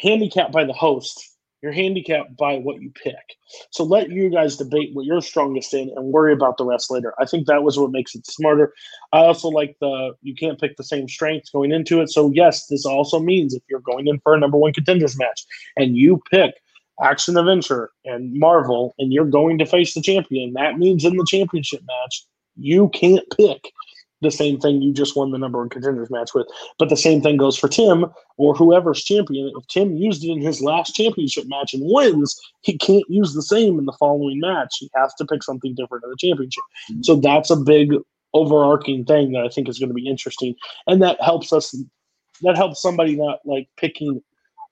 handicapped 0.00 0.52
by 0.52 0.64
the 0.64 0.72
host 0.72 1.31
you're 1.62 1.72
handicapped 1.72 2.36
by 2.36 2.56
what 2.56 2.82
you 2.82 2.90
pick. 2.90 3.36
So 3.70 3.84
let 3.84 4.10
you 4.10 4.28
guys 4.30 4.56
debate 4.56 4.90
what 4.94 5.06
you're 5.06 5.20
strongest 5.20 5.72
in 5.72 5.90
and 5.94 6.12
worry 6.12 6.32
about 6.32 6.58
the 6.58 6.64
rest 6.64 6.90
later. 6.90 7.14
I 7.18 7.24
think 7.24 7.46
that 7.46 7.62
was 7.62 7.78
what 7.78 7.92
makes 7.92 8.14
it 8.14 8.26
smarter. 8.26 8.74
I 9.12 9.18
also 9.18 9.48
like 9.48 9.76
the 9.80 10.14
you 10.22 10.34
can't 10.34 10.60
pick 10.60 10.76
the 10.76 10.84
same 10.84 11.08
strengths 11.08 11.50
going 11.50 11.70
into 11.72 12.00
it. 12.00 12.10
So 12.10 12.30
yes, 12.34 12.66
this 12.66 12.84
also 12.84 13.20
means 13.20 13.54
if 13.54 13.62
you're 13.70 13.80
going 13.80 14.08
in 14.08 14.18
for 14.20 14.34
a 14.34 14.40
number 14.40 14.58
one 14.58 14.72
contenders 14.72 15.16
match 15.16 15.44
and 15.76 15.96
you 15.96 16.20
pick 16.30 16.54
action 17.02 17.36
adventure 17.36 17.90
and 18.04 18.34
Marvel 18.34 18.94
and 18.98 19.12
you're 19.12 19.24
going 19.24 19.58
to 19.58 19.66
face 19.66 19.94
the 19.94 20.02
champion, 20.02 20.52
that 20.54 20.78
means 20.78 21.04
in 21.04 21.16
the 21.16 21.26
championship 21.28 21.82
match, 21.86 22.24
you 22.56 22.88
can't 22.90 23.24
pick 23.36 23.72
the 24.22 24.30
same 24.30 24.58
thing 24.58 24.80
you 24.80 24.92
just 24.92 25.16
won 25.16 25.30
the 25.30 25.38
number 25.38 25.58
one 25.58 25.68
contenders 25.68 26.10
match 26.10 26.32
with. 26.34 26.46
But 26.78 26.88
the 26.88 26.96
same 26.96 27.20
thing 27.20 27.36
goes 27.36 27.58
for 27.58 27.68
Tim 27.68 28.06
or 28.38 28.54
whoever's 28.54 29.04
champion. 29.04 29.52
If 29.56 29.66
Tim 29.66 29.96
used 29.96 30.24
it 30.24 30.30
in 30.30 30.40
his 30.40 30.62
last 30.62 30.94
championship 30.94 31.44
match 31.46 31.74
and 31.74 31.82
wins, 31.84 32.40
he 32.62 32.78
can't 32.78 33.04
use 33.08 33.34
the 33.34 33.42
same 33.42 33.78
in 33.78 33.84
the 33.84 33.96
following 33.98 34.40
match. 34.40 34.76
He 34.78 34.90
has 34.94 35.12
to 35.14 35.26
pick 35.26 35.42
something 35.42 35.74
different 35.74 36.04
in 36.04 36.10
the 36.10 36.16
championship. 36.16 36.64
Mm-hmm. 36.90 37.02
So 37.02 37.16
that's 37.16 37.50
a 37.50 37.56
big 37.56 37.92
overarching 38.32 39.04
thing 39.04 39.32
that 39.32 39.44
I 39.44 39.48
think 39.48 39.68
is 39.68 39.78
going 39.78 39.90
to 39.90 39.94
be 39.94 40.08
interesting. 40.08 40.54
And 40.86 41.02
that 41.02 41.20
helps 41.20 41.52
us 41.52 41.76
that 42.40 42.56
helps 42.56 42.80
somebody 42.80 43.16
not 43.16 43.40
like 43.44 43.68
picking 43.76 44.22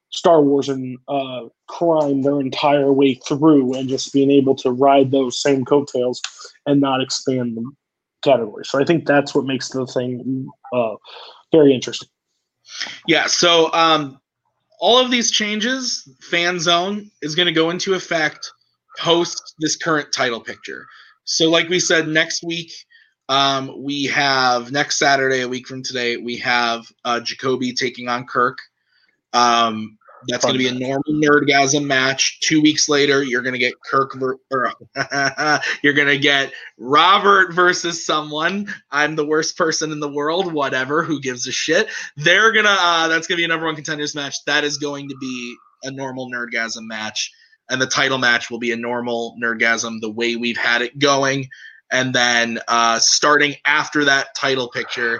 Star 0.09 0.41
Wars 0.41 0.67
and 0.67 0.97
uh, 1.07 1.43
crime 1.67 2.21
their 2.21 2.39
entire 2.41 2.91
way 2.91 3.13
through 3.13 3.73
and 3.75 3.87
just 3.87 4.11
being 4.11 4.29
able 4.29 4.55
to 4.55 4.71
ride 4.71 5.11
those 5.11 5.41
same 5.41 5.63
coattails 5.63 6.21
and 6.65 6.81
not 6.81 7.01
expand 7.01 7.55
them 7.55 7.77
category. 8.21 8.65
So 8.65 8.79
I 8.79 8.85
think 8.85 9.05
that's 9.05 9.33
what 9.35 9.45
makes 9.45 9.69
the 9.69 9.85
thing 9.85 10.47
uh, 10.73 10.95
very 11.51 11.73
interesting. 11.73 12.09
Yeah. 13.07 13.27
So 13.27 13.71
um, 13.73 14.19
all 14.79 14.97
of 14.97 15.11
these 15.11 15.31
changes, 15.31 16.09
Fan 16.21 16.59
Zone 16.59 17.09
is 17.21 17.35
going 17.35 17.47
to 17.47 17.51
go 17.53 17.69
into 17.69 17.93
effect 17.93 18.51
post 18.97 19.55
this 19.59 19.75
current 19.75 20.11
title 20.11 20.39
picture. 20.39 20.87
So, 21.23 21.49
like 21.49 21.69
we 21.69 21.79
said, 21.79 22.07
next 22.07 22.43
week 22.43 22.71
um, 23.29 23.73
we 23.77 24.05
have 24.05 24.71
next 24.71 24.97
Saturday, 24.97 25.41
a 25.41 25.47
week 25.47 25.67
from 25.67 25.83
today, 25.83 26.17
we 26.17 26.35
have 26.37 26.91
uh, 27.05 27.19
Jacoby 27.19 27.73
taking 27.73 28.09
on 28.09 28.25
Kirk. 28.25 28.57
Um, 29.33 29.97
that's 30.27 30.45
going 30.45 30.57
to 30.57 30.59
be 30.59 30.67
a 30.67 30.73
normal 30.73 31.03
nerdgasm 31.09 31.85
match. 31.85 32.39
Two 32.41 32.61
weeks 32.61 32.87
later, 32.87 33.23
you're 33.23 33.41
going 33.41 33.53
to 33.53 33.59
get 33.59 33.73
Kirk 33.83 34.13
ver- 34.15 34.37
or 34.51 34.71
you're 35.83 35.93
going 35.93 36.07
to 36.07 36.17
get 36.17 36.53
Robert 36.77 37.53
versus 37.53 38.05
someone. 38.05 38.67
I'm 38.91 39.15
the 39.15 39.25
worst 39.25 39.57
person 39.57 39.91
in 39.91 39.99
the 39.99 40.11
world. 40.11 40.53
Whatever. 40.53 41.03
Who 41.03 41.19
gives 41.21 41.47
a 41.47 41.51
shit? 41.51 41.89
They're 42.15 42.51
gonna. 42.51 42.75
Uh, 42.79 43.07
that's 43.07 43.27
going 43.27 43.37
to 43.37 43.41
be 43.41 43.45
a 43.45 43.47
number 43.47 43.65
one 43.65 43.75
contenders 43.75 44.15
match. 44.15 44.35
That 44.45 44.63
is 44.63 44.77
going 44.77 45.09
to 45.09 45.15
be 45.19 45.55
a 45.83 45.91
normal 45.91 46.29
nerdgasm 46.29 46.83
match, 46.83 47.31
and 47.69 47.81
the 47.81 47.87
title 47.87 48.17
match 48.17 48.51
will 48.51 48.59
be 48.59 48.71
a 48.71 48.77
normal 48.77 49.35
nerdgasm 49.41 50.01
the 50.01 50.11
way 50.11 50.35
we've 50.35 50.57
had 50.57 50.81
it 50.81 50.99
going. 50.99 51.47
And 51.91 52.15
then 52.15 52.59
uh, 52.67 52.99
starting 52.99 53.55
after 53.65 54.05
that 54.05 54.33
title 54.33 54.69
picture, 54.69 55.19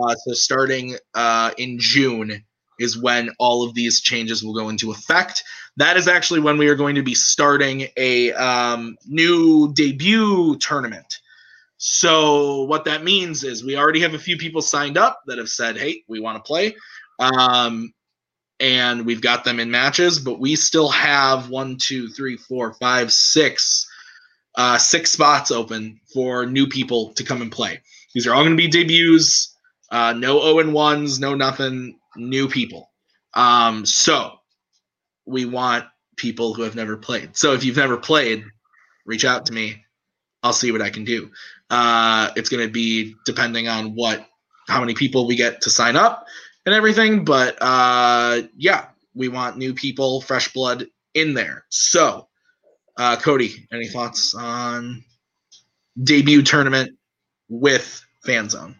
uh, 0.00 0.14
so 0.14 0.32
starting 0.34 0.96
uh, 1.14 1.50
in 1.58 1.78
June 1.80 2.44
is 2.82 2.98
when 2.98 3.30
all 3.38 3.62
of 3.62 3.74
these 3.74 4.00
changes 4.00 4.42
will 4.42 4.54
go 4.54 4.68
into 4.68 4.90
effect. 4.90 5.44
That 5.76 5.96
is 5.96 6.08
actually 6.08 6.40
when 6.40 6.58
we 6.58 6.68
are 6.68 6.74
going 6.74 6.96
to 6.96 7.02
be 7.02 7.14
starting 7.14 7.88
a 7.96 8.32
um, 8.32 8.96
new 9.06 9.72
debut 9.72 10.56
tournament. 10.58 11.18
So 11.78 12.62
what 12.64 12.84
that 12.84 13.02
means 13.02 13.42
is 13.42 13.64
we 13.64 13.76
already 13.76 14.00
have 14.00 14.14
a 14.14 14.18
few 14.18 14.36
people 14.36 14.62
signed 14.62 14.98
up 14.98 15.22
that 15.26 15.38
have 15.38 15.48
said, 15.48 15.76
"Hey, 15.76 16.04
we 16.08 16.20
want 16.20 16.36
to 16.36 16.46
play," 16.46 16.76
um, 17.18 17.92
and 18.60 19.04
we've 19.04 19.20
got 19.20 19.44
them 19.44 19.58
in 19.58 19.70
matches. 19.70 20.18
But 20.18 20.38
we 20.38 20.54
still 20.54 20.90
have 20.90 21.48
one, 21.48 21.78
two, 21.78 22.08
three, 22.08 22.36
four, 22.36 22.74
five, 22.74 23.12
six, 23.12 23.86
uh, 24.54 24.78
six 24.78 25.10
spots 25.10 25.50
open 25.50 26.00
for 26.12 26.46
new 26.46 26.66
people 26.68 27.14
to 27.14 27.24
come 27.24 27.42
and 27.42 27.50
play. 27.50 27.80
These 28.14 28.26
are 28.26 28.34
all 28.34 28.42
going 28.44 28.56
to 28.56 28.62
be 28.62 28.68
debuts. 28.68 29.56
Uh, 29.90 30.12
no 30.12 30.40
0 30.40 30.60
and 30.60 30.72
ones, 30.72 31.20
no 31.20 31.34
nothing 31.34 31.98
new 32.16 32.48
people. 32.48 32.90
Um, 33.34 33.86
so 33.86 34.32
we 35.26 35.44
want 35.44 35.84
people 36.16 36.54
who 36.54 36.62
have 36.62 36.74
never 36.74 36.96
played. 36.96 37.36
So 37.36 37.52
if 37.52 37.64
you've 37.64 37.76
never 37.76 37.96
played, 37.96 38.44
reach 39.06 39.24
out 39.24 39.46
to 39.46 39.52
me 39.52 39.82
I'll 40.42 40.52
see 40.52 40.72
what 40.72 40.82
I 40.82 40.90
can 40.90 41.04
do. 41.04 41.30
Uh, 41.70 42.30
it's 42.36 42.48
going 42.48 42.66
to 42.66 42.72
be 42.72 43.14
depending 43.24 43.68
on 43.68 43.94
what, 43.94 44.26
how 44.68 44.80
many 44.80 44.94
people 44.94 45.26
we 45.26 45.36
get 45.36 45.60
to 45.62 45.70
sign 45.70 45.96
up 45.96 46.26
and 46.66 46.74
everything. 46.74 47.24
But 47.24 47.56
uh, 47.60 48.42
yeah, 48.56 48.86
we 49.14 49.28
want 49.28 49.56
new 49.56 49.72
people, 49.72 50.20
fresh 50.20 50.52
blood 50.52 50.86
in 51.14 51.34
there. 51.34 51.64
So, 51.68 52.28
uh, 52.96 53.16
Cody, 53.16 53.66
any 53.72 53.88
thoughts 53.88 54.34
on 54.34 55.04
debut 56.02 56.42
tournament 56.42 56.96
with 57.48 58.04
Fan 58.24 58.48
Zone? 58.50 58.76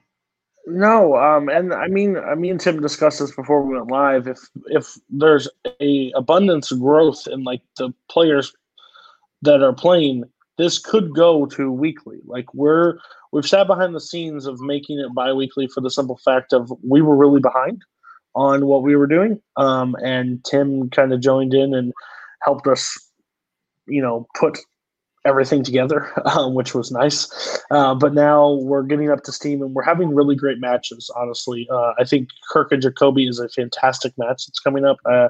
No, 0.66 1.16
um, 1.16 1.49
and 1.49 1.75
I 1.75 1.88
mean, 1.88 2.16
I 2.16 2.35
mean, 2.35 2.59
Tim 2.59 2.81
discussed 2.81 3.19
this 3.19 3.35
before 3.35 3.62
we 3.62 3.76
went 3.76 3.90
live. 3.90 4.28
If 4.28 4.38
if 4.66 4.97
there's 5.11 5.49
a 5.81 6.12
abundance 6.14 6.71
of 6.71 6.78
growth 6.78 7.26
in 7.26 7.42
like 7.42 7.62
the 7.78 7.92
players 8.09 8.54
that 9.42 9.62
are 9.62 9.73
playing, 9.73 10.25
this 10.59 10.78
could 10.78 11.14
go 11.14 11.47
to 11.47 11.73
weekly. 11.73 12.19
Like 12.25 12.52
we're 12.54 12.99
we've 13.33 13.47
sat 13.47 13.66
behind 13.66 13.95
the 13.95 14.00
scenes 14.00 14.47
of 14.47 14.61
making 14.61 15.00
it 15.00 15.14
biweekly 15.14 15.66
for 15.66 15.81
the 15.81 15.90
simple 15.90 16.19
fact 16.25 16.52
of 16.52 16.73
we 16.88 17.02
were 17.02 17.16
really 17.16 17.40
behind 17.40 17.83
on 18.37 18.66
what 18.66 18.85
we 18.85 18.95
were 18.95 19.09
doing, 19.09 19.40
um, 19.57 19.97
and 20.02 20.45
Tim 20.45 20.90
kind 20.90 21.12
of 21.12 21.21
joined 21.21 21.54
in 21.54 21.75
and 21.75 21.92
helped 22.42 22.69
us, 22.69 22.99
you 23.87 24.00
know, 24.00 24.26
put 24.38 24.59
everything 25.25 25.62
together, 25.62 26.11
um, 26.37 26.55
which 26.55 26.75
was 26.75 26.91
nice. 26.91 27.61
Uh, 27.71 27.95
but 27.95 28.14
now 28.14 28.55
we're 28.62 28.83
getting 28.83 29.11
up 29.11 29.23
to 29.25 29.33
steam 29.33 29.62
and 29.62 29.75
we're 29.75 29.83
having 29.83 30.14
really 30.14 30.37
great 30.37 30.59
matches. 30.61 31.11
Honestly, 31.17 31.69
uh, 31.71 31.93
I 31.99 32.05
think 32.05 32.29
Kirk 32.50 32.73
and 32.73 32.83
Jacoby 32.83 33.26
is 33.26 33.38
a 33.38 33.49
fantastic 33.49 34.12
match 34.19 34.47
that's 34.47 34.61
coming 34.61 34.85
up. 34.85 34.99
Uh, 35.05 35.29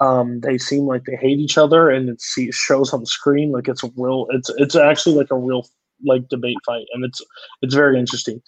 um, 0.00 0.40
they 0.40 0.58
seem 0.58 0.86
like 0.86 1.04
they 1.04 1.16
hate 1.16 1.38
each 1.38 1.56
other, 1.56 1.88
and 1.88 2.08
it 2.08 2.20
shows 2.52 2.92
on 2.92 3.00
the 3.00 3.06
screen 3.06 3.52
like 3.52 3.68
it's 3.68 3.84
a 3.84 3.90
real. 3.96 4.26
It's 4.30 4.50
it's 4.56 4.74
actually 4.74 5.16
like 5.16 5.30
a 5.30 5.38
real 5.38 5.68
like 6.04 6.28
debate 6.28 6.56
fight, 6.66 6.86
and 6.92 7.04
it's 7.04 7.20
it's 7.62 7.74
very 7.74 7.98
interesting. 7.98 8.42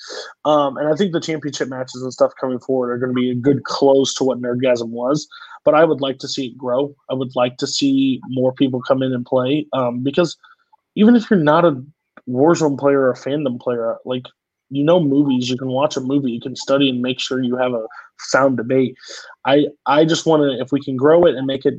Um, 0.45 0.77
and 0.77 0.89
I 0.89 0.97
think 0.97 1.13
the 1.13 1.21
championship 1.21 1.69
matches 1.69 2.03
and 2.03 2.13
stuff 2.13 2.33
coming 2.41 2.59
forward 2.59 2.91
are 2.93 2.99
going 2.99 3.15
to 3.15 3.21
be 3.21 3.31
a 3.31 3.35
good 3.35 3.63
close 3.63 4.13
to 4.15 4.25
what 4.25 4.43
Nerdgasm 4.43 4.89
was. 4.89 5.29
But 5.65 5.75
I 5.75 5.85
would 5.85 6.01
like 6.01 6.19
to 6.19 6.29
see 6.29 6.47
it 6.47 6.59
grow. 6.59 6.95
I 7.11 7.15
would 7.15 7.35
like 7.37 7.57
to 7.59 7.67
see 7.67 8.21
more 8.29 8.53
people 8.53 8.83
come 8.83 9.03
in 9.03 9.13
and 9.13 9.25
play 9.25 9.67
um, 9.73 10.03
because 10.03 10.37
even 10.97 11.15
if 11.15 11.31
you're 11.31 11.39
not 11.39 11.65
a 11.65 11.81
Warzone 12.29 12.79
player 12.79 13.03
or 13.03 13.11
a 13.11 13.15
fandom 13.15 13.61
player, 13.61 13.97
like 14.05 14.25
you 14.71 14.83
know 14.83 14.99
movies, 14.99 15.49
you 15.49 15.57
can 15.57 15.69
watch 15.69 15.97
a 15.97 16.01
movie, 16.01 16.33
you 16.33 16.41
can 16.41 16.57
study 16.57 16.89
and 16.89 17.01
make 17.01 17.21
sure 17.21 17.41
you 17.41 17.57
have 17.57 17.73
a 17.73 17.87
sound 18.19 18.57
debate. 18.57 18.97
I 19.45 19.67
I 19.87 20.05
just 20.05 20.27
want 20.27 20.43
to 20.43 20.61
if 20.61 20.73
we 20.73 20.83
can 20.83 20.97
grow 20.97 21.25
it 21.25 21.37
and 21.37 21.47
make 21.47 21.65
it 21.65 21.75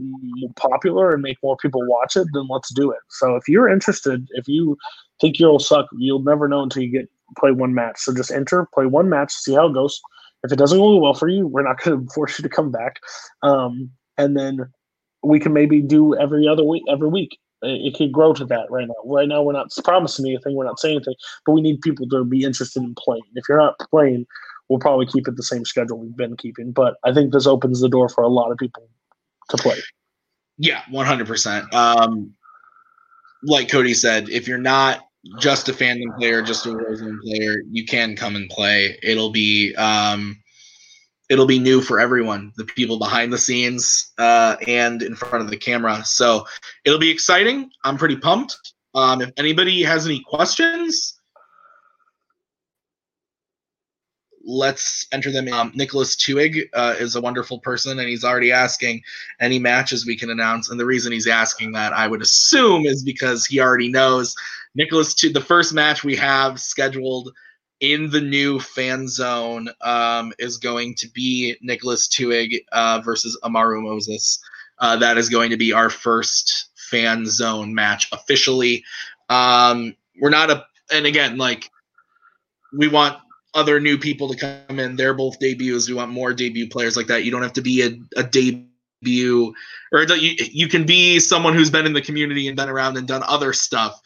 popular 0.55 1.11
and 1.11 1.21
make 1.21 1.37
more 1.43 1.57
people 1.57 1.81
watch 1.85 2.15
it, 2.15 2.27
then 2.33 2.47
let's 2.49 2.73
do 2.73 2.91
it. 2.91 2.99
So 3.09 3.35
if 3.35 3.49
you're 3.49 3.67
interested, 3.67 4.25
if 4.31 4.47
you 4.47 4.77
think 5.19 5.39
you'll 5.39 5.59
suck, 5.59 5.87
you'll 5.97 6.23
never 6.23 6.47
know 6.47 6.63
until 6.63 6.83
you 6.83 6.91
get 6.91 7.09
play 7.37 7.51
one 7.51 7.73
match. 7.73 7.99
So 7.99 8.13
just 8.13 8.31
enter, 8.31 8.67
play 8.73 8.85
one 8.85 9.09
match, 9.09 9.33
see 9.33 9.55
how 9.55 9.67
it 9.67 9.73
goes. 9.73 9.99
If 10.43 10.53
it 10.53 10.59
doesn't 10.59 10.77
go 10.77 10.95
well 10.97 11.13
for 11.13 11.27
you, 11.27 11.45
we're 11.47 11.63
not 11.63 11.81
going 11.83 12.05
to 12.05 12.13
force 12.13 12.39
you 12.39 12.43
to 12.43 12.49
come 12.49 12.71
back. 12.71 12.99
Um, 13.43 13.91
and 14.17 14.37
then 14.37 14.71
we 15.23 15.39
can 15.39 15.51
maybe 15.51 15.81
do 15.81 16.15
every 16.15 16.47
other 16.47 16.63
week, 16.63 16.83
every 16.87 17.09
week 17.09 17.37
it 17.61 17.95
could 17.95 18.11
grow 18.11 18.33
to 18.33 18.45
that 18.45 18.69
right 18.69 18.87
now. 18.87 18.95
Right 19.05 19.27
now, 19.27 19.41
we're 19.41 19.53
not 19.53 19.71
promising 19.83 20.27
anything. 20.27 20.55
We're 20.55 20.65
not 20.65 20.79
saying 20.79 20.97
anything, 20.97 21.15
but 21.45 21.53
we 21.53 21.61
need 21.61 21.81
people 21.81 22.07
to 22.09 22.23
be 22.23 22.43
interested 22.43 22.83
in 22.83 22.95
playing. 22.95 23.23
If 23.35 23.45
you're 23.49 23.57
not 23.57 23.79
playing, 23.91 24.25
we'll 24.69 24.79
probably 24.79 25.07
keep 25.07 25.27
it 25.27 25.35
the 25.35 25.43
same 25.43 25.65
schedule 25.65 25.97
we've 25.97 26.15
been 26.15 26.37
keeping. 26.37 26.71
But 26.71 26.95
I 27.03 27.13
think 27.13 27.33
this 27.33 27.47
opens 27.47 27.81
the 27.81 27.89
door 27.89 28.09
for 28.09 28.23
a 28.23 28.27
lot 28.27 28.51
of 28.51 28.57
people 28.57 28.87
to 29.49 29.57
play. 29.57 29.77
Yeah, 30.57 30.81
100%. 30.91 31.73
Um, 31.73 32.33
like 33.43 33.69
Cody 33.69 33.93
said, 33.93 34.29
if 34.29 34.47
you're 34.47 34.57
not 34.57 35.07
just 35.39 35.69
a 35.69 35.73
fandom 35.73 36.15
player, 36.17 36.41
just 36.41 36.65
a 36.65 36.69
Warzone 36.69 37.19
player, 37.21 37.61
you 37.69 37.85
can 37.85 38.15
come 38.15 38.35
and 38.35 38.49
play. 38.49 38.97
It'll 39.03 39.31
be 39.31 39.75
um, 39.75 40.37
it'll 41.29 41.45
be 41.45 41.59
new 41.59 41.81
for 41.81 41.99
everyone 41.99 42.53
the 42.55 42.65
people 42.65 42.97
behind 42.97 43.31
the 43.31 43.37
scenes 43.37 44.13
uh, 44.17 44.55
and 44.67 45.01
in 45.01 45.15
front 45.15 45.43
of 45.43 45.49
the 45.49 45.57
camera. 45.57 46.03
So 46.05 46.45
it'll 46.85 46.99
be 46.99 47.09
exciting. 47.09 47.69
I'm 47.83 47.97
pretty 47.97 48.17
pumped. 48.17 48.73
Um, 48.95 49.21
if 49.21 49.31
anybody 49.37 49.83
has 49.83 50.05
any 50.05 50.21
questions 50.21 51.13
let's 54.49 55.05
enter 55.11 55.29
them 55.29 55.51
um, 55.51 55.73
nicholas 55.75 56.15
tuig 56.15 56.69
uh, 56.73 56.95
is 56.97 57.17
a 57.17 57.21
wonderful 57.21 57.59
person 57.59 57.99
and 57.99 58.07
he's 58.07 58.23
already 58.23 58.49
asking 58.49 59.01
any 59.41 59.59
matches 59.59 60.05
we 60.05 60.15
can 60.15 60.29
announce 60.29 60.69
and 60.69 60.79
the 60.79 60.85
reason 60.85 61.11
he's 61.11 61.27
asking 61.27 61.73
that 61.73 61.91
i 61.91 62.07
would 62.07 62.21
assume 62.21 62.85
is 62.85 63.03
because 63.03 63.45
he 63.45 63.59
already 63.59 63.89
knows. 63.89 64.33
Nicholas 64.77 65.15
to 65.15 65.29
the 65.29 65.41
first 65.41 65.73
match 65.73 66.03
we 66.03 66.15
have 66.15 66.59
scheduled 66.59 67.33
in 67.79 68.09
the 68.09 68.21
new 68.21 68.59
fan 68.59 69.07
zone 69.07 69.69
um, 69.81 70.33
is 70.39 70.57
going 70.57 70.95
to 70.95 71.09
be 71.09 71.55
Nicholas 71.61 72.07
Tuig 72.07 72.63
uh, 72.71 73.01
versus 73.03 73.39
Amaru 73.43 73.81
Moses. 73.81 74.39
Uh, 74.79 74.95
that 74.97 75.17
is 75.17 75.29
going 75.29 75.49
to 75.49 75.57
be 75.57 75.73
our 75.73 75.89
first 75.89 76.69
fan 76.75 77.25
zone 77.25 77.73
match 77.73 78.09
officially. 78.11 78.83
Um, 79.29 79.95
we're 80.19 80.29
not 80.29 80.49
a, 80.49 80.65
and 80.91 81.05
again, 81.05 81.37
like 81.37 81.69
we 82.73 82.87
want 82.87 83.17
other 83.53 83.79
new 83.79 83.97
people 83.97 84.33
to 84.33 84.37
come 84.67 84.79
in. 84.79 84.95
They're 84.95 85.13
both 85.13 85.39
debuts. 85.39 85.87
We 85.87 85.95
want 85.95 86.11
more 86.11 86.33
debut 86.33 86.69
players 86.69 86.95
like 86.95 87.07
that. 87.07 87.23
You 87.23 87.31
don't 87.31 87.43
have 87.43 87.53
to 87.53 87.61
be 87.61 87.81
a, 87.81 88.19
a 88.19 88.23
debut, 88.23 89.53
or 89.91 90.03
you, 90.03 90.35
you 90.51 90.67
can 90.67 90.85
be 90.85 91.19
someone 91.19 91.53
who's 91.53 91.71
been 91.71 91.85
in 91.85 91.93
the 91.93 92.01
community 92.01 92.47
and 92.47 92.55
been 92.55 92.69
around 92.69 92.97
and 92.97 93.07
done 93.07 93.23
other 93.27 93.53
stuff 93.53 94.01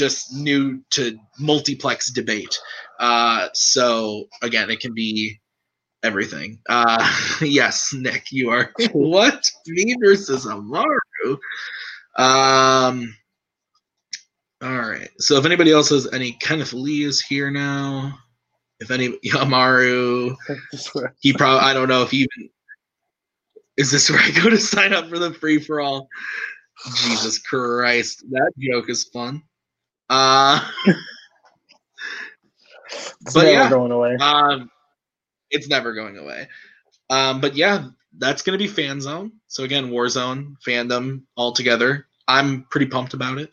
just 0.00 0.32
new 0.32 0.82
to 0.88 1.18
multiplex 1.38 2.10
debate. 2.10 2.58
Uh, 2.98 3.48
so 3.52 4.24
again, 4.42 4.70
it 4.70 4.80
can 4.80 4.94
be 4.94 5.38
everything. 6.02 6.58
Uh, 6.70 7.06
yes, 7.42 7.92
Nick, 7.92 8.32
you 8.32 8.48
are 8.48 8.72
what 8.92 9.44
me 9.66 9.94
versus 10.02 10.46
Amaru. 10.46 11.36
Um, 12.16 13.14
all 14.62 14.78
right. 14.78 15.10
So 15.18 15.36
if 15.36 15.44
anybody 15.44 15.70
else 15.70 15.90
has 15.90 16.10
any, 16.14 16.32
Kenneth 16.32 16.72
Lee 16.72 17.04
is 17.04 17.20
here 17.20 17.50
now. 17.50 18.18
If 18.80 18.90
any 18.90 19.18
Amaru, 19.36 20.34
he 21.20 21.34
probably 21.34 21.60
I 21.60 21.74
don't 21.74 21.88
know 21.88 22.02
if 22.02 22.10
he 22.10 22.18
even 22.20 22.50
is 23.76 23.90
this 23.90 24.10
where 24.10 24.18
I 24.18 24.30
go 24.30 24.48
to 24.48 24.58
sign 24.58 24.94
up 24.94 25.10
for 25.10 25.18
the 25.18 25.34
free 25.34 25.60
for 25.60 25.82
all. 25.82 26.08
Jesus 26.96 27.38
Christ, 27.38 28.24
that 28.30 28.52
joke 28.58 28.88
is 28.88 29.04
fun. 29.04 29.42
Uh, 30.10 30.60
it's 33.20 33.32
but 33.32 33.46
yeah, 33.46 33.70
going 33.70 33.92
away. 33.92 34.16
Um, 34.16 34.70
it's 35.50 35.68
never 35.68 35.94
going 35.94 36.18
away. 36.18 36.48
Um, 37.08 37.40
but 37.40 37.56
yeah, 37.56 37.86
that's 38.18 38.42
going 38.42 38.58
to 38.58 38.62
be 38.62 38.68
fan 38.68 39.00
zone. 39.00 39.32
So 39.46 39.64
again, 39.64 39.90
Warzone 39.90 40.56
fandom 40.66 41.22
all 41.36 41.52
together. 41.52 42.06
I'm 42.28 42.64
pretty 42.70 42.86
pumped 42.86 43.14
about 43.14 43.38
it. 43.38 43.50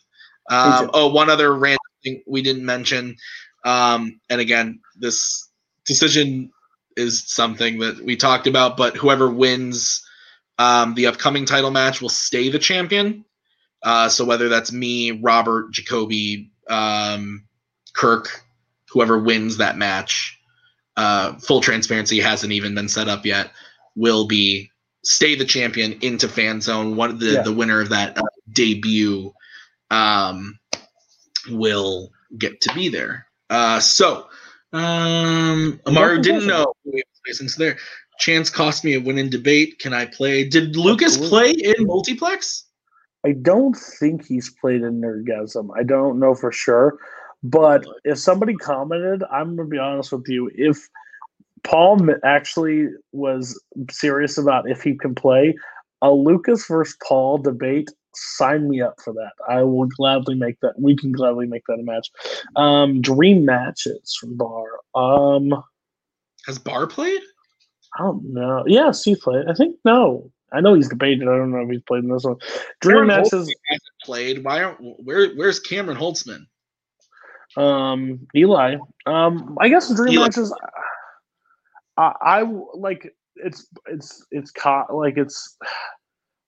Um, 0.50 0.90
oh, 0.94 1.08
one 1.10 1.30
other 1.30 1.54
random 1.54 1.78
thing 2.04 2.24
we 2.28 2.42
didn't 2.42 2.66
mention, 2.66 3.16
um, 3.66 4.20
and 4.30 4.40
again, 4.40 4.80
this 4.98 5.50
decision 5.86 6.52
is 6.96 7.24
something 7.28 7.80
that 7.80 8.04
we 8.04 8.16
talked 8.16 8.48
about. 8.48 8.78
But 8.78 8.96
whoever 8.96 9.30
wins 9.30 10.02
um, 10.58 10.96
the 10.96 11.08
upcoming 11.08 11.46
title 11.46 11.72
match 11.72 12.02
will 12.02 12.10
stay 12.10 12.50
the 12.50 12.60
champion. 12.60 13.26
Uh, 13.84 14.10
so 14.10 14.26
whether 14.26 14.50
that's 14.50 14.72
me, 14.72 15.12
Robert, 15.12 15.72
Jacoby, 15.72 16.52
um, 16.70 17.46
Kirk, 17.94 18.44
whoever 18.90 19.20
wins 19.20 19.58
that 19.58 19.78
match, 19.78 20.40
uh, 20.96 21.34
full 21.34 21.62
transparency 21.62 22.20
hasn't 22.20 22.54
even 22.54 22.74
been 22.76 22.90
set 22.90 23.08
up 23.08 23.26
yet, 23.26 23.52
will 23.96 24.28
be 24.28 24.72
stay 25.04 25.36
the 25.36 25.46
champion 25.46 25.98
into 26.02 26.28
fan 26.28 26.62
zone. 26.62 26.96
One 26.96 27.18
the 27.20 27.34
yeah. 27.34 27.42
the 27.42 27.54
winner 27.54 27.82
of 27.82 27.90
that 27.90 28.18
uh, 28.18 28.22
debut 28.52 29.34
um, 29.92 30.60
will 31.50 32.12
get 32.38 32.62
to 32.62 32.74
be 32.74 32.90
there. 32.90 33.28
Uh, 33.50 33.80
so 33.80 34.28
um, 34.74 35.80
Amaru 35.86 36.22
didn't 36.22 36.48
know 36.48 36.74
since 37.26 37.56
there. 37.56 37.78
Chance 38.20 38.50
cost 38.50 38.84
me 38.84 38.96
a 38.96 39.00
win 39.00 39.18
in 39.18 39.30
debate. 39.30 39.80
Can 39.80 39.94
I 39.94 40.06
play? 40.06 40.44
Did 40.44 40.76
Lucas 40.76 41.18
play 41.18 41.52
in 41.52 41.86
multiplex? 41.86 42.66
I 43.28 43.34
don't 43.34 43.76
think 43.76 44.26
he's 44.26 44.50
played 44.50 44.84
in 44.84 45.02
Nerdgasm. 45.02 45.68
I 45.78 45.84
don't 45.84 46.18
know 46.18 46.34
for 46.34 46.50
sure. 46.50 46.98
But 47.44 47.86
if 48.06 48.18
somebody 48.18 48.54
commented, 48.56 49.22
I'm 49.30 49.58
going 49.58 49.70
to 49.70 49.72
be 49.72 49.78
honest 49.78 50.14
with 50.14 50.30
you. 50.30 50.50
If 50.56 50.88
Paul 51.64 52.00
actually 52.24 52.88
was 53.12 53.62
serious 53.92 54.38
about 54.38 54.70
if 54.70 54.82
he 54.82 54.96
can 54.96 55.14
play, 55.14 55.56
a 56.02 56.10
Lucas 56.10 56.66
versus 56.68 56.96
Paul 57.06 57.40
debate, 57.40 57.90
sign 58.16 58.70
me 58.70 58.82
up 58.82 58.96
for 59.04 59.12
that. 59.14 59.34
I 59.50 59.62
will 59.64 59.90
gladly 59.98 60.36
make 60.36 60.62
that. 60.62 60.80
We 60.80 60.96
can 60.96 61.12
gladly 61.12 61.48
make 61.48 61.64
that 61.68 61.80
a 61.82 61.84
match. 61.84 62.10
Um, 62.56 63.02
dream 63.02 63.44
matches 63.44 64.16
from 64.18 64.38
Bar. 64.38 64.68
Um, 64.96 65.54
Has 66.46 66.60
Bar 66.60 66.88
played? 66.88 67.22
I 68.00 68.04
don't 68.04 68.34
know. 68.34 68.64
Yes, 68.68 69.04
he 69.04 69.16
played. 69.16 69.48
I 69.50 69.54
think 69.54 69.76
no. 69.84 70.32
I 70.52 70.62
know 70.62 70.74
he's 70.76 70.90
debated. 70.90 71.28
I 71.28 71.38
don't 71.38 71.52
know 71.52 71.62
if 71.62 71.70
he's 71.70 71.82
played 71.82 72.04
in 72.04 72.10
this 72.10 72.24
one. 72.24 72.38
Dream 72.80 73.08
Cameron 73.08 73.08
matches 73.08 73.54
hasn't 73.70 73.82
played. 74.04 74.44
Why 74.44 74.64
aren't 74.64 74.80
where? 75.04 75.34
Where's 75.34 75.60
Cameron 75.60 75.98
Holtzman? 75.98 76.46
Um, 77.58 78.28
Eli. 78.36 78.78
Um, 79.06 79.58
I 79.60 79.70
guess 79.70 79.94
dream 79.94 80.14
Eli. 80.14 80.24
matches. 80.24 80.54
I, 81.98 82.14
I 82.22 82.42
like 82.76 83.14
it's 83.36 83.68
it's 83.88 84.26
it's 84.32 84.52
caught 84.52 84.94
like 84.94 85.18
it's 85.18 85.58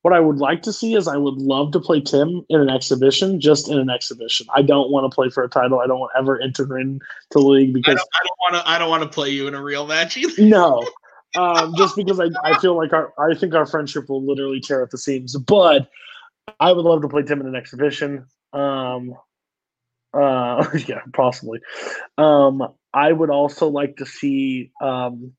what 0.01 0.13
I 0.13 0.19
would 0.19 0.37
like 0.37 0.61
to 0.63 0.71
see 0.71 0.95
is 0.95 1.07
I 1.07 1.17
would 1.17 1.35
love 1.35 1.71
to 1.73 1.79
play 1.79 1.99
Tim 1.99 2.45
in 2.49 2.61
an 2.61 2.69
exhibition, 2.69 3.41
just 3.41 3.69
in 3.69 3.77
an 3.77 3.89
exhibition. 3.89 4.47
I 4.55 4.61
don't 4.61 4.91
want 4.91 5.11
to 5.11 5.13
play 5.13 5.29
for 5.29 5.43
a 5.43 5.49
title. 5.49 5.81
I 5.81 5.87
don't 5.87 5.99
want 5.99 6.11
to 6.15 6.19
ever 6.19 6.41
enter 6.41 6.77
into 6.77 7.01
the 7.31 7.39
league 7.39 7.73
because 7.73 7.99
I 7.99 8.23
don't 8.23 8.37
want 8.39 8.65
to. 8.65 8.69
I 8.69 8.77
don't 8.77 8.89
want 8.89 9.03
to 9.03 9.09
play 9.09 9.29
you 9.29 9.47
in 9.47 9.55
a 9.55 9.61
real 9.61 9.85
match 9.85 10.15
either. 10.15 10.41
no, 10.41 10.87
um, 11.35 11.73
just 11.77 11.95
because 11.95 12.19
I, 12.19 12.29
I 12.43 12.59
feel 12.59 12.75
like 12.75 12.93
our 12.93 13.13
I 13.19 13.35
think 13.35 13.53
our 13.53 13.65
friendship 13.65 14.09
will 14.09 14.25
literally 14.25 14.59
tear 14.59 14.81
at 14.81 14.91
the 14.91 14.97
seams. 14.97 15.37
But 15.37 15.89
I 16.59 16.71
would 16.71 16.85
love 16.85 17.01
to 17.01 17.09
play 17.09 17.23
Tim 17.23 17.41
in 17.41 17.47
an 17.47 17.55
exhibition. 17.55 18.25
Um, 18.53 19.15
uh, 20.13 20.65
yeah, 20.87 21.01
possibly. 21.13 21.59
Um, 22.17 22.67
I 22.93 23.11
would 23.11 23.29
also 23.29 23.67
like 23.67 23.97
to 23.97 24.05
see 24.05 24.71
um, 24.81 25.33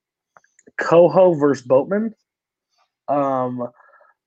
Coho 0.78 1.34
versus 1.34 1.66
Boatman. 1.66 2.14
Um, 3.08 3.68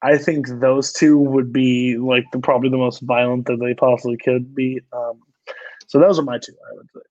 I 0.01 0.17
think 0.17 0.47
those 0.49 0.91
two 0.91 1.17
would 1.17 1.53
be 1.53 1.97
like 1.97 2.25
the 2.33 2.39
probably 2.39 2.69
the 2.69 2.77
most 2.77 2.99
violent 3.01 3.45
that 3.45 3.57
they 3.61 3.73
possibly 3.73 4.17
could 4.17 4.53
be. 4.53 4.81
Um, 4.91 5.21
so 5.87 5.99
those 5.99 6.19
are 6.19 6.23
my 6.23 6.39
two. 6.39 6.51
I 6.51 6.75
would 6.75 6.89
say. 6.93 7.01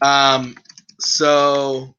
Um, 0.00 0.56
so 1.00 1.94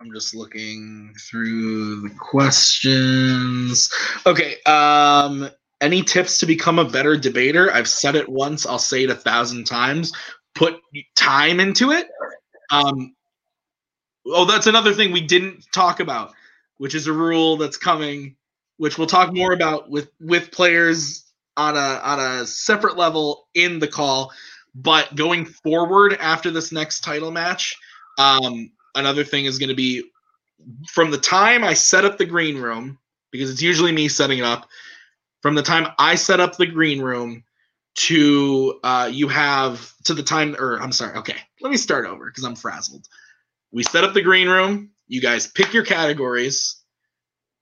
I'm 0.00 0.12
just 0.12 0.34
looking 0.34 1.14
through 1.18 2.02
the 2.02 2.14
questions. 2.14 3.90
Okay. 4.26 4.62
Um, 4.64 5.48
any 5.80 6.02
tips 6.02 6.38
to 6.38 6.46
become 6.46 6.78
a 6.78 6.88
better 6.88 7.16
debater? 7.16 7.72
I've 7.72 7.88
said 7.88 8.14
it 8.14 8.28
once. 8.28 8.66
I'll 8.66 8.78
say 8.78 9.04
it 9.04 9.10
a 9.10 9.14
thousand 9.14 9.64
times. 9.64 10.12
Put 10.54 10.80
time 11.14 11.60
into 11.60 11.92
it. 11.92 12.08
Um, 12.70 13.14
oh, 14.26 14.44
that's 14.44 14.66
another 14.66 14.92
thing 14.92 15.12
we 15.12 15.20
didn't 15.20 15.66
talk 15.72 16.00
about, 16.00 16.32
which 16.78 16.94
is 16.94 17.06
a 17.06 17.12
rule 17.12 17.56
that's 17.56 17.76
coming, 17.76 18.36
which 18.76 18.98
we'll 18.98 19.06
talk 19.06 19.32
more 19.32 19.52
about 19.52 19.90
with 19.90 20.10
with 20.20 20.50
players 20.50 21.24
on 21.56 21.76
a 21.76 22.00
on 22.02 22.20
a 22.20 22.46
separate 22.46 22.96
level 22.96 23.48
in 23.54 23.78
the 23.78 23.88
call. 23.88 24.32
But 24.74 25.14
going 25.14 25.46
forward 25.46 26.14
after 26.20 26.50
this 26.50 26.70
next 26.70 27.00
title 27.00 27.30
match, 27.30 27.76
um, 28.18 28.70
another 28.96 29.24
thing 29.24 29.44
is 29.44 29.58
going 29.58 29.68
to 29.68 29.74
be 29.74 30.02
from 30.88 31.10
the 31.10 31.18
time 31.18 31.62
I 31.62 31.74
set 31.74 32.04
up 32.04 32.18
the 32.18 32.24
green 32.24 32.58
room, 32.58 32.98
because 33.30 33.50
it's 33.50 33.62
usually 33.62 33.92
me 33.92 34.08
setting 34.08 34.38
it 34.38 34.44
up, 34.44 34.68
from 35.42 35.54
the 35.54 35.62
time 35.62 35.88
I 35.98 36.14
set 36.14 36.40
up 36.40 36.56
the 36.56 36.66
green 36.66 37.00
room 37.00 37.44
to 37.96 38.78
uh, 38.82 39.08
you 39.12 39.28
have 39.28 39.92
to 40.04 40.14
the 40.14 40.22
time, 40.22 40.56
or 40.58 40.80
I'm 40.80 40.92
sorry, 40.92 41.16
okay, 41.18 41.36
let 41.60 41.70
me 41.70 41.76
start 41.76 42.06
over 42.06 42.26
because 42.26 42.44
I'm 42.44 42.56
frazzled. 42.56 43.06
We 43.72 43.82
set 43.82 44.04
up 44.04 44.14
the 44.14 44.22
green 44.22 44.48
room, 44.48 44.90
you 45.08 45.20
guys 45.20 45.46
pick 45.46 45.72
your 45.72 45.84
categories, 45.84 46.82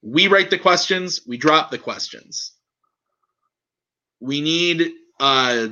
we 0.03 0.29
write 0.29 0.51
the 0.51 0.59
questions, 0.59 1.23
we 1.27 1.37
drop 1.37 1.71
the 1.71 1.79
questions. 1.79 2.53
We 4.21 4.41
need 4.41 4.93
a 5.21 5.71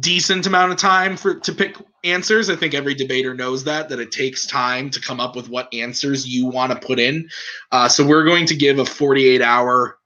decent 0.00 0.46
amount 0.46 0.72
of 0.72 0.78
time 0.78 1.16
for 1.16 1.34
to 1.34 1.52
pick 1.52 1.76
answers. 2.12 2.50
I 2.50 2.56
think 2.56 2.74
every 2.74 2.94
debater 2.94 3.34
knows 3.34 3.64
that 3.64 3.88
that 3.88 4.00
it 4.00 4.12
takes 4.12 4.46
time 4.46 4.90
to 4.90 5.00
come 5.00 5.20
up 5.20 5.36
with 5.36 5.48
what 5.48 5.72
answers 5.72 6.26
you 6.26 6.46
want 6.46 6.72
to 6.72 6.86
put 6.86 6.98
in. 6.98 7.28
Uh, 7.72 7.88
so 7.88 8.06
we're 8.06 8.24
going 8.24 8.46
to 8.46 8.56
give 8.56 8.78
a 8.78 8.84
48 8.84 9.42
hour 9.42 9.98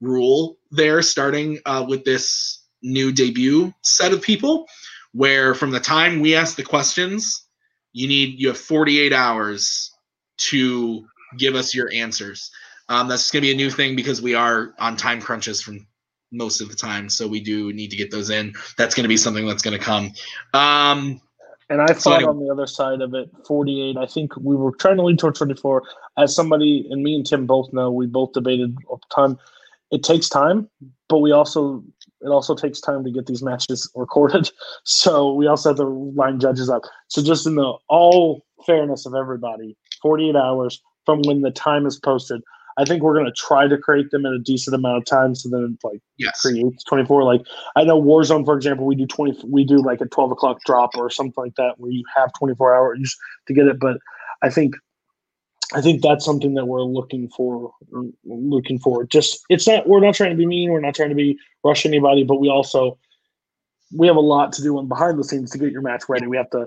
rule 0.00 0.58
there, 0.70 1.02
starting 1.02 1.58
uh, 1.66 1.84
with 1.88 2.04
this 2.04 2.62
new 2.82 3.12
debut 3.12 3.72
set 3.82 4.12
of 4.12 4.22
people, 4.22 4.66
where 5.12 5.54
from 5.54 5.70
the 5.70 5.80
time 5.80 6.20
we 6.20 6.34
ask 6.34 6.56
the 6.56 6.62
questions, 6.62 7.46
you 7.92 8.06
need 8.06 8.38
you 8.38 8.48
have 8.48 8.58
48 8.58 9.12
hours 9.12 9.92
to 10.38 11.06
give 11.36 11.54
us 11.54 11.74
your 11.74 11.90
answers. 11.92 12.50
Um, 12.88 13.08
that's 13.08 13.30
going 13.30 13.42
to 13.42 13.48
be 13.48 13.52
a 13.52 13.56
new 13.56 13.70
thing 13.70 13.96
because 13.96 14.22
we 14.22 14.34
are 14.34 14.74
on 14.78 14.96
time 14.96 15.20
crunches 15.20 15.60
from 15.60 15.86
most 16.30 16.60
of 16.60 16.68
the 16.68 16.76
time, 16.76 17.08
so 17.08 17.26
we 17.26 17.40
do 17.40 17.72
need 17.72 17.90
to 17.90 17.96
get 17.96 18.10
those 18.10 18.30
in. 18.30 18.54
That's 18.76 18.94
going 18.94 19.04
to 19.04 19.08
be 19.08 19.16
something 19.16 19.46
that's 19.46 19.62
going 19.62 19.78
to 19.78 19.84
come. 19.84 20.12
Um, 20.54 21.20
And 21.70 21.82
I 21.82 21.92
So 21.92 22.00
thought 22.10 22.14
anyway- 22.16 22.30
on 22.30 22.38
the 22.38 22.50
other 22.50 22.66
side 22.66 23.02
of 23.02 23.12
it, 23.14 23.30
48. 23.46 23.96
I 23.98 24.06
think 24.06 24.34
we 24.38 24.56
were 24.56 24.72
trying 24.72 24.96
to 24.96 25.02
lean 25.02 25.18
towards 25.18 25.38
24. 25.38 25.82
As 26.16 26.34
somebody, 26.34 26.86
and 26.90 27.02
me 27.02 27.14
and 27.14 27.26
Tim 27.26 27.46
both 27.46 27.70
know, 27.74 27.90
we 27.92 28.06
both 28.06 28.32
debated 28.32 28.74
the 28.76 28.96
time. 29.14 29.38
It 29.90 30.02
takes 30.02 30.28
time, 30.30 30.68
but 31.08 31.18
we 31.18 31.32
also 31.32 31.84
it 32.20 32.28
also 32.28 32.54
takes 32.54 32.80
time 32.80 33.04
to 33.04 33.10
get 33.12 33.26
these 33.26 33.42
matches 33.42 33.90
recorded. 33.94 34.50
So 34.84 35.32
we 35.34 35.46
also 35.46 35.68
have 35.70 35.76
to 35.76 35.84
line 35.84 36.40
judges 36.40 36.68
up. 36.70 36.82
So 37.08 37.22
just 37.22 37.46
in 37.46 37.54
the 37.54 37.74
all 37.88 38.44
fairness 38.66 39.04
of 39.06 39.14
everybody, 39.14 39.76
48 40.02 40.34
hours 40.36 40.82
from 41.06 41.20
when 41.22 41.42
the 41.42 41.50
time 41.50 41.86
is 41.86 41.98
posted. 41.98 42.42
I 42.78 42.84
think 42.84 43.02
we're 43.02 43.14
going 43.14 43.26
to 43.26 43.32
try 43.32 43.66
to 43.66 43.76
create 43.76 44.12
them 44.12 44.24
in 44.24 44.32
a 44.32 44.38
decent 44.38 44.74
amount 44.74 44.98
of 44.98 45.04
time, 45.04 45.34
so 45.34 45.48
then 45.48 45.76
it 45.76 45.86
like 45.86 46.00
yes. 46.16 46.40
creates 46.40 46.84
24. 46.84 47.24
Like 47.24 47.42
I 47.74 47.82
know 47.82 48.00
Warzone, 48.00 48.44
for 48.44 48.56
example, 48.56 48.86
we 48.86 48.94
do 48.94 49.04
20, 49.04 49.46
we 49.46 49.64
do 49.64 49.78
like 49.78 50.00
a 50.00 50.06
12 50.06 50.30
o'clock 50.30 50.60
drop 50.64 50.96
or 50.96 51.10
something 51.10 51.34
like 51.36 51.56
that 51.56 51.74
where 51.78 51.90
you 51.90 52.04
have 52.16 52.32
24 52.38 52.76
hours 52.76 53.16
to 53.48 53.52
get 53.52 53.66
it. 53.66 53.80
But 53.80 53.98
I 54.42 54.50
think, 54.50 54.76
I 55.74 55.80
think 55.80 56.02
that's 56.02 56.24
something 56.24 56.54
that 56.54 56.66
we're 56.66 56.82
looking 56.82 57.28
for, 57.30 57.72
looking 58.24 58.78
for. 58.78 59.04
Just, 59.04 59.44
it's 59.50 59.66
not, 59.66 59.88
we're 59.88 60.00
not 60.00 60.14
trying 60.14 60.30
to 60.30 60.36
be 60.36 60.46
mean. 60.46 60.70
We're 60.70 60.80
not 60.80 60.94
trying 60.94 61.10
to 61.10 61.16
be 61.16 61.36
rush 61.64 61.84
anybody, 61.84 62.22
but 62.22 62.40
we 62.40 62.48
also, 62.48 62.96
we 63.92 64.06
have 64.06 64.16
a 64.16 64.20
lot 64.20 64.52
to 64.52 64.62
do 64.62 64.78
on 64.78 64.86
behind 64.86 65.18
the 65.18 65.24
scenes 65.24 65.50
to 65.50 65.58
get 65.58 65.72
your 65.72 65.82
match 65.82 66.04
ready. 66.08 66.28
We 66.28 66.36
have 66.36 66.50
to 66.50 66.66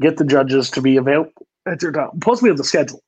get 0.00 0.16
the 0.16 0.24
judges 0.24 0.70
to 0.72 0.82
be 0.82 0.96
available 0.96 1.46
at 1.66 1.82
your 1.82 1.92
time. 1.92 2.10
Plus 2.20 2.42
we 2.42 2.48
have 2.48 2.58
the 2.58 2.64
schedule. 2.64 3.00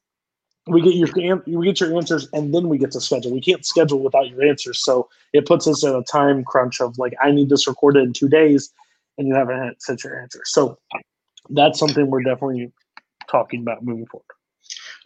We 0.69 0.83
get 0.83 0.95
your 0.95 1.43
we 1.47 1.67
get 1.67 1.81
your 1.81 1.97
answers 1.97 2.29
and 2.33 2.55
then 2.55 2.69
we 2.69 2.79
get 2.79 2.93
to 2.93 3.01
schedule. 3.01 3.33
We 3.33 3.41
can't 3.41 3.65
schedule 3.65 4.01
without 4.03 4.29
your 4.29 4.45
answers. 4.45 4.85
So 4.85 5.09
it 5.33 5.47
puts 5.47 5.67
us 5.67 5.85
in 5.85 5.95
a 5.95 6.03
time 6.03 6.45
crunch 6.45 6.81
of 6.81 6.99
like 6.99 7.15
I 7.23 7.31
need 7.31 7.49
this 7.49 7.67
recorded 7.67 8.05
in 8.05 8.13
two 8.13 8.29
days, 8.29 8.73
and 9.17 9.27
you 9.27 9.35
haven't 9.35 9.83
sent 9.83 10.05
your 10.05 10.21
answer. 10.21 10.41
So 10.45 10.79
that's 11.51 11.79
something 11.79 12.09
we're 12.09 12.23
definitely 12.23 12.73
talking 13.31 13.63
about 13.63 13.83
moving 13.85 14.07
forward. 14.07 14.25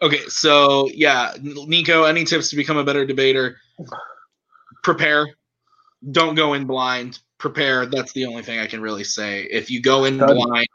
Okay, 0.01 0.27
so 0.29 0.89
yeah, 0.93 1.35
Nico, 1.41 2.05
any 2.05 2.25
tips 2.25 2.51
to 2.51 2.57
become 2.57 2.77
a 2.77 2.85
better 2.85 3.07
debater? 3.07 3.57
Prepare. 4.83 5.27
Don't 6.11 6.35
go 6.35 6.55
in 6.55 6.67
blind. 6.67 7.21
Prepare. 7.39 7.87
That's 7.87 8.13
the 8.13 8.27
only 8.27 8.43
thing 8.43 8.59
I 8.59 8.67
can 8.67 8.81
really 8.81 9.05
say. 9.05 9.43
If 9.43 9.71
you 9.71 9.81
go 9.81 10.05
in 10.05 10.19
blind, 10.19 10.67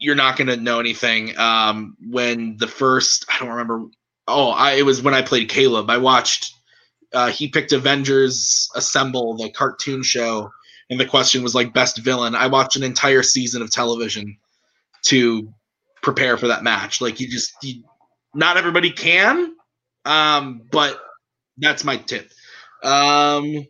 you're 0.00 0.16
not 0.16 0.36
going 0.36 0.48
to 0.48 0.56
know 0.56 0.80
anything. 0.80 1.38
Um, 1.38 1.96
when 2.08 2.56
the 2.56 2.66
first, 2.66 3.26
I 3.28 3.38
don't 3.38 3.50
remember. 3.50 3.84
Oh, 4.26 4.50
I, 4.50 4.72
it 4.72 4.86
was 4.86 5.02
when 5.02 5.14
I 5.14 5.22
played 5.22 5.48
Caleb. 5.48 5.88
I 5.90 5.98
watched. 5.98 6.54
Uh, 7.12 7.28
he 7.28 7.48
picked 7.48 7.72
Avengers 7.72 8.70
Assemble, 8.74 9.36
the 9.36 9.50
cartoon 9.50 10.02
show, 10.02 10.50
and 10.88 10.98
the 10.98 11.06
question 11.06 11.42
was 11.42 11.54
like 11.54 11.74
best 11.74 11.98
villain. 11.98 12.34
I 12.34 12.46
watched 12.46 12.76
an 12.76 12.82
entire 12.82 13.22
season 13.22 13.62
of 13.62 13.70
television 13.70 14.36
to 15.06 15.52
prepare 16.02 16.36
for 16.36 16.48
that 16.48 16.62
match. 16.62 17.00
Like 17.00 17.20
you 17.20 17.28
just, 17.28 17.52
you, 17.62 17.82
not 18.34 18.56
everybody 18.56 18.90
can, 18.90 19.54
um, 20.04 20.62
but 20.70 21.00
that's 21.58 21.84
my 21.84 21.96
tip. 21.96 22.30
Um, 22.82 23.66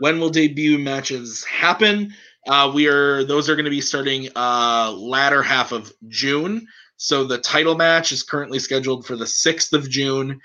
when 0.00 0.18
will 0.18 0.30
debut 0.30 0.78
matches 0.78 1.44
happen? 1.44 2.12
Uh, 2.46 2.70
we 2.74 2.86
are 2.88 3.24
those 3.24 3.48
are 3.48 3.54
going 3.54 3.64
to 3.64 3.70
be 3.70 3.80
starting 3.80 4.28
uh, 4.34 4.92
latter 4.96 5.42
half 5.42 5.72
of 5.72 5.92
June. 6.08 6.66
So 6.96 7.24
the 7.24 7.38
title 7.38 7.76
match 7.76 8.12
is 8.12 8.22
currently 8.22 8.58
scheduled 8.58 9.06
for 9.06 9.16
the 9.16 9.26
sixth 9.26 9.72
of 9.72 9.88
June. 9.88 10.40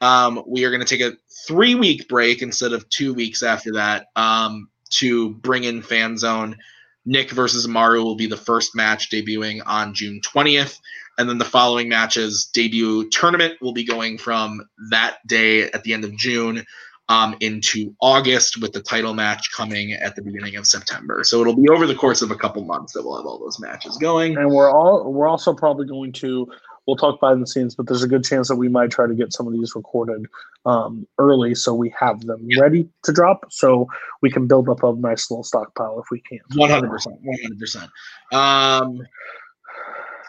Um, 0.00 0.42
we 0.46 0.64
are 0.64 0.70
going 0.70 0.84
to 0.84 0.86
take 0.86 1.00
a 1.00 1.16
three 1.46 1.74
week 1.74 2.08
break 2.08 2.42
instead 2.42 2.72
of 2.72 2.88
two 2.88 3.14
weeks 3.14 3.42
after 3.42 3.72
that 3.72 4.06
um, 4.16 4.68
to 4.90 5.34
bring 5.34 5.64
in 5.64 5.82
Fan 5.82 6.16
Zone. 6.16 6.56
Nick 7.04 7.30
versus 7.30 7.66
Maru 7.66 8.02
will 8.02 8.16
be 8.16 8.26
the 8.26 8.36
first 8.36 8.76
match 8.76 9.10
debuting 9.10 9.62
on 9.64 9.94
June 9.94 10.20
20th. 10.20 10.78
And 11.16 11.28
then 11.28 11.38
the 11.38 11.44
following 11.44 11.88
matches 11.88 12.48
debut 12.52 13.08
tournament 13.10 13.60
will 13.60 13.72
be 13.72 13.84
going 13.84 14.18
from 14.18 14.62
that 14.90 15.26
day 15.26 15.64
at 15.64 15.82
the 15.82 15.94
end 15.94 16.04
of 16.04 16.16
June 16.16 16.64
um, 17.08 17.36
into 17.40 17.94
August, 18.00 18.60
with 18.60 18.72
the 18.72 18.80
title 18.82 19.14
match 19.14 19.50
coming 19.56 19.92
at 19.92 20.14
the 20.16 20.22
beginning 20.22 20.56
of 20.56 20.66
September. 20.66 21.24
So 21.24 21.40
it'll 21.40 21.56
be 21.56 21.68
over 21.68 21.86
the 21.86 21.94
course 21.94 22.22
of 22.22 22.30
a 22.30 22.36
couple 22.36 22.62
months 22.64 22.92
that 22.92 23.02
we'll 23.02 23.16
have 23.16 23.26
all 23.26 23.38
those 23.38 23.58
matches 23.60 23.96
going. 23.96 24.36
And 24.36 24.50
we're 24.50 24.70
all 24.70 25.12
we're 25.12 25.28
also 25.28 25.54
probably 25.54 25.86
going 25.86 26.12
to 26.12 26.46
we'll 26.86 26.96
talk 26.96 27.20
behind 27.20 27.42
the 27.42 27.46
scenes, 27.46 27.74
but 27.74 27.86
there's 27.86 28.02
a 28.02 28.08
good 28.08 28.24
chance 28.24 28.48
that 28.48 28.56
we 28.56 28.66
might 28.66 28.90
try 28.90 29.06
to 29.06 29.14
get 29.14 29.30
some 29.30 29.46
of 29.46 29.52
these 29.52 29.74
recorded 29.76 30.24
um, 30.64 31.06
early 31.18 31.54
so 31.54 31.74
we 31.74 31.94
have 31.98 32.18
them 32.22 32.40
Yeah. 32.48 32.62
ready 32.62 32.88
to 33.04 33.12
drop 33.12 33.44
so 33.50 33.86
we 34.22 34.30
can 34.30 34.46
build 34.46 34.70
up 34.70 34.82
a 34.82 34.94
nice 34.94 35.30
little 35.30 35.44
stockpile 35.44 36.00
if 36.00 36.06
we 36.10 36.22
can. 36.22 36.40
One 36.56 36.70
hundred 36.70 36.88
percent, 36.88 37.16
one 37.22 37.38
hundred 37.42 37.58
percent. 37.58 37.90
Um, 38.32 39.02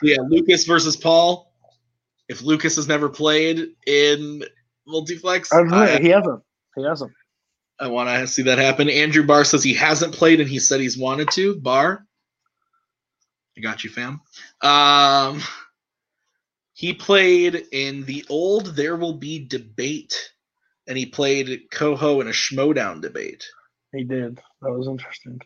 yeah, 0.01 0.17
Lucas 0.27 0.65
versus 0.65 0.97
Paul. 0.97 1.53
If 2.27 2.41
Lucas 2.41 2.75
has 2.75 2.87
never 2.87 3.07
played 3.07 3.69
in 3.87 4.43
multiplex, 4.85 5.51
I, 5.51 5.97
he 5.99 6.09
hasn't. 6.09 6.43
He 6.79 6.85
hasn't. 6.85 7.11
I 7.79 7.87
want 7.87 8.09
to 8.09 8.27
see 8.27 8.41
that 8.43 8.57
happen. 8.57 8.89
Andrew 8.89 9.25
Barr 9.25 9.43
says 9.43 9.63
he 9.63 9.73
hasn't 9.73 10.13
played 10.13 10.39
and 10.39 10.49
he 10.49 10.59
said 10.59 10.81
he's 10.81 10.97
wanted 10.97 11.29
to. 11.31 11.55
Barr, 11.55 12.05
I 13.57 13.61
got 13.61 13.83
you, 13.83 13.89
fam. 13.89 14.21
Um, 14.61 15.41
he 16.73 16.93
played 16.93 17.67
in 17.71 18.03
the 18.03 18.25
old 18.29 18.67
There 18.67 18.95
Will 18.95 19.13
Be 19.13 19.45
debate, 19.45 20.31
and 20.87 20.97
he 20.97 21.05
played 21.05 21.63
Coho 21.71 22.21
in 22.21 22.27
a 22.27 22.31
Schmodown 22.31 23.01
debate. 23.01 23.45
He 23.93 24.03
did. 24.03 24.41
That 24.61 24.71
was 24.71 24.87
interesting. 24.87 25.39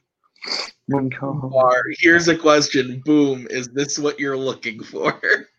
Coho. 0.92 1.52
Here's 2.00 2.28
a 2.28 2.38
question. 2.38 3.02
Boom. 3.06 3.48
Is 3.50 3.70
this 3.70 3.98
what 3.98 4.20
you're 4.20 4.38
looking 4.38 4.84
for? 4.84 5.20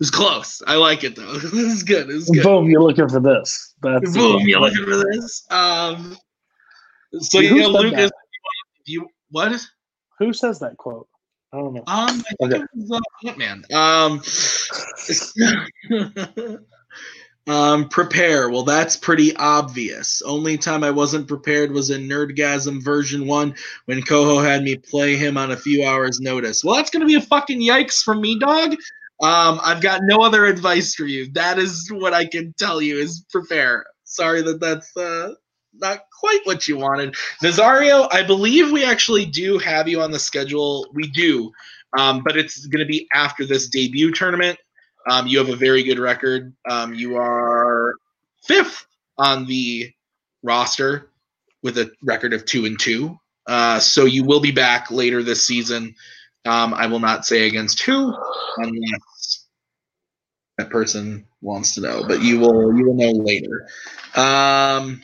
It's 0.00 0.10
close. 0.10 0.62
I 0.66 0.76
like 0.76 1.04
it 1.04 1.14
though. 1.14 1.34
this 1.34 1.52
is 1.52 1.82
good. 1.82 2.08
This 2.08 2.24
is 2.24 2.30
good. 2.30 2.42
Boom, 2.42 2.70
you're 2.70 2.82
looking 2.82 3.08
for 3.08 3.20
this. 3.20 3.74
That's 3.82 4.16
Boom, 4.16 4.40
you're 4.46 4.60
looking 4.60 4.84
for 4.84 4.96
this. 4.96 5.44
Um, 5.50 6.16
so 7.20 7.40
yeah, 7.40 7.64
said 7.64 7.66
Lucas, 7.66 8.10
do 8.86 8.92
you 8.92 9.08
what? 9.30 9.60
Who 10.18 10.32
says 10.32 10.58
that 10.60 10.78
quote? 10.78 11.06
I 11.52 11.58
don't 11.58 11.74
know. 11.74 11.82
Um, 11.86 12.24
I 12.30 12.32
think 12.40 12.54
Okay. 12.54 12.62
it 12.62 12.68
was 12.74 12.90
uh. 12.92 13.00
Um, 13.76 14.22
um, 17.54 17.88
prepare. 17.88 18.48
Well, 18.48 18.62
that's 18.62 18.96
pretty 18.96 19.34
obvious. 19.36 20.22
Only 20.22 20.56
time 20.56 20.82
I 20.84 20.92
wasn't 20.92 21.28
prepared 21.28 21.72
was 21.72 21.90
in 21.90 22.08
Nerdgasm 22.08 22.82
version 22.82 23.26
one 23.26 23.54
when 23.86 24.02
Coho 24.02 24.38
had 24.38 24.62
me 24.62 24.76
play 24.76 25.16
him 25.16 25.36
on 25.36 25.50
a 25.50 25.56
few 25.56 25.84
hours' 25.84 26.20
notice. 26.20 26.62
Well, 26.64 26.76
that's 26.76 26.90
gonna 26.90 27.06
be 27.06 27.16
a 27.16 27.20
fucking 27.20 27.60
yikes 27.60 28.02
for 28.02 28.14
me, 28.14 28.38
dog. 28.38 28.76
Um, 29.22 29.60
I've 29.62 29.82
got 29.82 30.00
no 30.04 30.18
other 30.18 30.46
advice 30.46 30.94
for 30.94 31.04
you. 31.04 31.30
That 31.32 31.58
is 31.58 31.90
what 31.92 32.14
I 32.14 32.24
can 32.24 32.54
tell 32.58 32.80
you 32.80 32.98
is 32.98 33.24
prepare. 33.30 33.84
Sorry 34.04 34.42
that 34.42 34.60
that's 34.60 34.96
uh, 34.96 35.34
not 35.74 36.00
quite 36.18 36.40
what 36.44 36.66
you 36.66 36.78
wanted. 36.78 37.14
Nazario, 37.42 38.08
I 38.10 38.22
believe 38.22 38.72
we 38.72 38.84
actually 38.84 39.26
do 39.26 39.58
have 39.58 39.88
you 39.88 40.00
on 40.00 40.10
the 40.10 40.18
schedule. 40.18 40.86
We 40.94 41.08
do, 41.08 41.52
um, 41.98 42.22
but 42.24 42.36
it's 42.36 42.66
going 42.66 42.84
to 42.84 42.90
be 42.90 43.08
after 43.12 43.44
this 43.44 43.68
debut 43.68 44.10
tournament. 44.10 44.58
Um, 45.08 45.26
you 45.26 45.38
have 45.38 45.48
a 45.48 45.56
very 45.56 45.82
good 45.82 45.98
record. 45.98 46.54
Um, 46.68 46.94
you 46.94 47.16
are 47.16 47.94
fifth 48.42 48.86
on 49.18 49.46
the 49.46 49.92
roster 50.42 51.10
with 51.62 51.78
a 51.78 51.90
record 52.02 52.32
of 52.32 52.44
two 52.44 52.64
and 52.66 52.78
two. 52.78 53.18
Uh, 53.46 53.80
so 53.80 54.04
you 54.04 54.24
will 54.24 54.40
be 54.40 54.52
back 54.52 54.90
later 54.90 55.22
this 55.22 55.46
season. 55.46 55.94
Um, 56.46 56.72
I 56.72 56.86
will 56.86 57.00
not 57.00 57.26
say 57.26 57.46
against 57.46 57.82
who, 57.82 58.14
unless 58.56 59.00
that 60.60 60.70
person 60.70 61.26
wants 61.40 61.74
to 61.74 61.80
know, 61.80 62.04
but 62.06 62.22
you 62.22 62.38
will 62.38 62.76
you 62.76 62.86
will 62.86 62.94
know 62.94 63.12
later. 63.12 63.66
Um, 64.14 65.02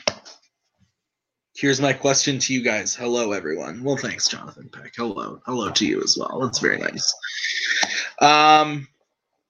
here's 1.55 1.81
my 1.81 1.93
question 1.93 2.37
to 2.39 2.53
you 2.53 2.61
guys. 2.63 2.95
Hello, 2.95 3.31
everyone. 3.31 3.83
Well, 3.83 3.97
thanks, 3.97 4.27
Jonathan 4.27 4.69
Peck. 4.71 4.93
Hello, 4.95 5.41
hello 5.45 5.71
to 5.71 5.85
you 5.85 6.01
as 6.03 6.15
well. 6.19 6.39
That's 6.41 6.59
very 6.59 6.77
nice. 6.77 7.13
Um, 8.21 8.87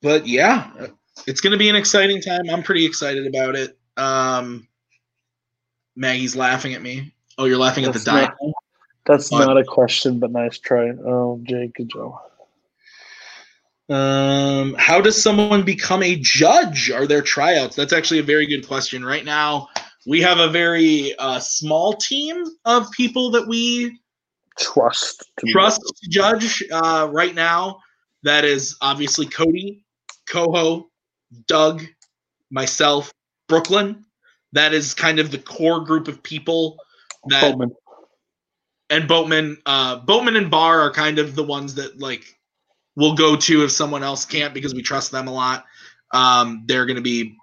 but 0.02 0.28
yeah, 0.28 0.72
it's 1.28 1.41
going 1.41 1.52
to 1.52 1.58
be 1.58 1.70
an 1.70 1.76
exciting 1.76 2.22
time. 2.22 2.50
I'm 2.50 2.63
pretty 2.63 2.86
excited 2.86 3.28
about 3.28 3.56
it. 3.56 3.78
Um, 3.98 4.67
Maggie's 5.96 6.36
laughing 6.36 6.74
at 6.74 6.82
me. 6.82 7.13
Oh, 7.38 7.46
you're 7.46 7.58
laughing 7.58 7.84
at 7.84 7.93
the 7.93 8.00
That's 8.00 8.08
not- 8.08 8.38
dino. 8.39 8.54
That's 9.06 9.32
not 9.32 9.58
a 9.58 9.63
question, 9.63 10.20
but 10.20 10.32
nice 10.32 10.58
try. 10.58 10.89
Oh, 10.89 11.39
Jake, 11.43 11.76
good 11.76 11.89
job. 11.89 12.20
Um, 13.89 14.76
how 14.78 15.00
does 15.00 15.21
someone 15.21 15.63
become 15.63 16.04
a 16.04 16.17
judge? 16.17 16.91
Are 16.91 17.08
there 17.08 17.21
tryouts? 17.21 17.76
That's 17.76 17.93
actually 17.93 18.19
a 18.19 18.23
very 18.23 18.45
good 18.45 18.67
question. 18.67 19.06
Right 19.06 19.23
now, 19.23 19.69
we 20.06 20.21
have 20.21 20.39
a 20.39 20.50
very 20.50 21.15
uh, 21.17 21.39
small 21.39 21.93
team 21.93 22.43
of 22.65 22.91
people 22.91 23.32
that 23.32 23.47
we 23.47 24.00
Trust. 24.60 25.30
To 25.39 25.52
trust 25.52 25.82
to 25.82 26.10
judge 26.10 26.63
uh, 26.71 27.08
right 27.12 27.36
now. 27.36 27.80
That 28.23 28.43
is 28.43 28.76
obviously 28.82 29.28
Cody, 29.28 29.86
Coho, 30.28 30.89
Doug, 31.47 31.84
myself, 32.50 33.13
Brooklyn. 33.47 34.06
That 34.54 34.73
is 34.73 34.93
kind 34.93 35.19
of 35.19 35.32
the 35.32 35.38
core 35.38 35.82
group 35.82 36.08
of 36.08 36.23
people 36.23 36.78
that 37.28 37.41
Boatman. 37.41 37.71
and 38.89 39.08
Boatman, 39.08 39.58
uh, 39.65 39.97
Boatman 39.97 40.36
and 40.36 40.50
Barr 40.50 40.82
are 40.82 40.91
kind 40.91 41.19
of 41.19 41.36
the 41.36 41.43
ones 41.43 41.76
that 41.76 42.00
like 42.00 42.37
we'll 42.98 43.16
go 43.16 43.36
to 43.36 43.64
if 43.64 43.72
someone 43.72 44.04
else 44.04 44.26
can't 44.26 44.54
because 44.54 44.74
we 44.74 44.82
trust 44.82 45.12
them 45.12 45.28
a 45.28 45.32
lot. 45.32 45.66
Um, 46.12 46.64
they're 46.66 46.86
going 46.86 46.98
to 46.98 47.02
be 47.02 47.38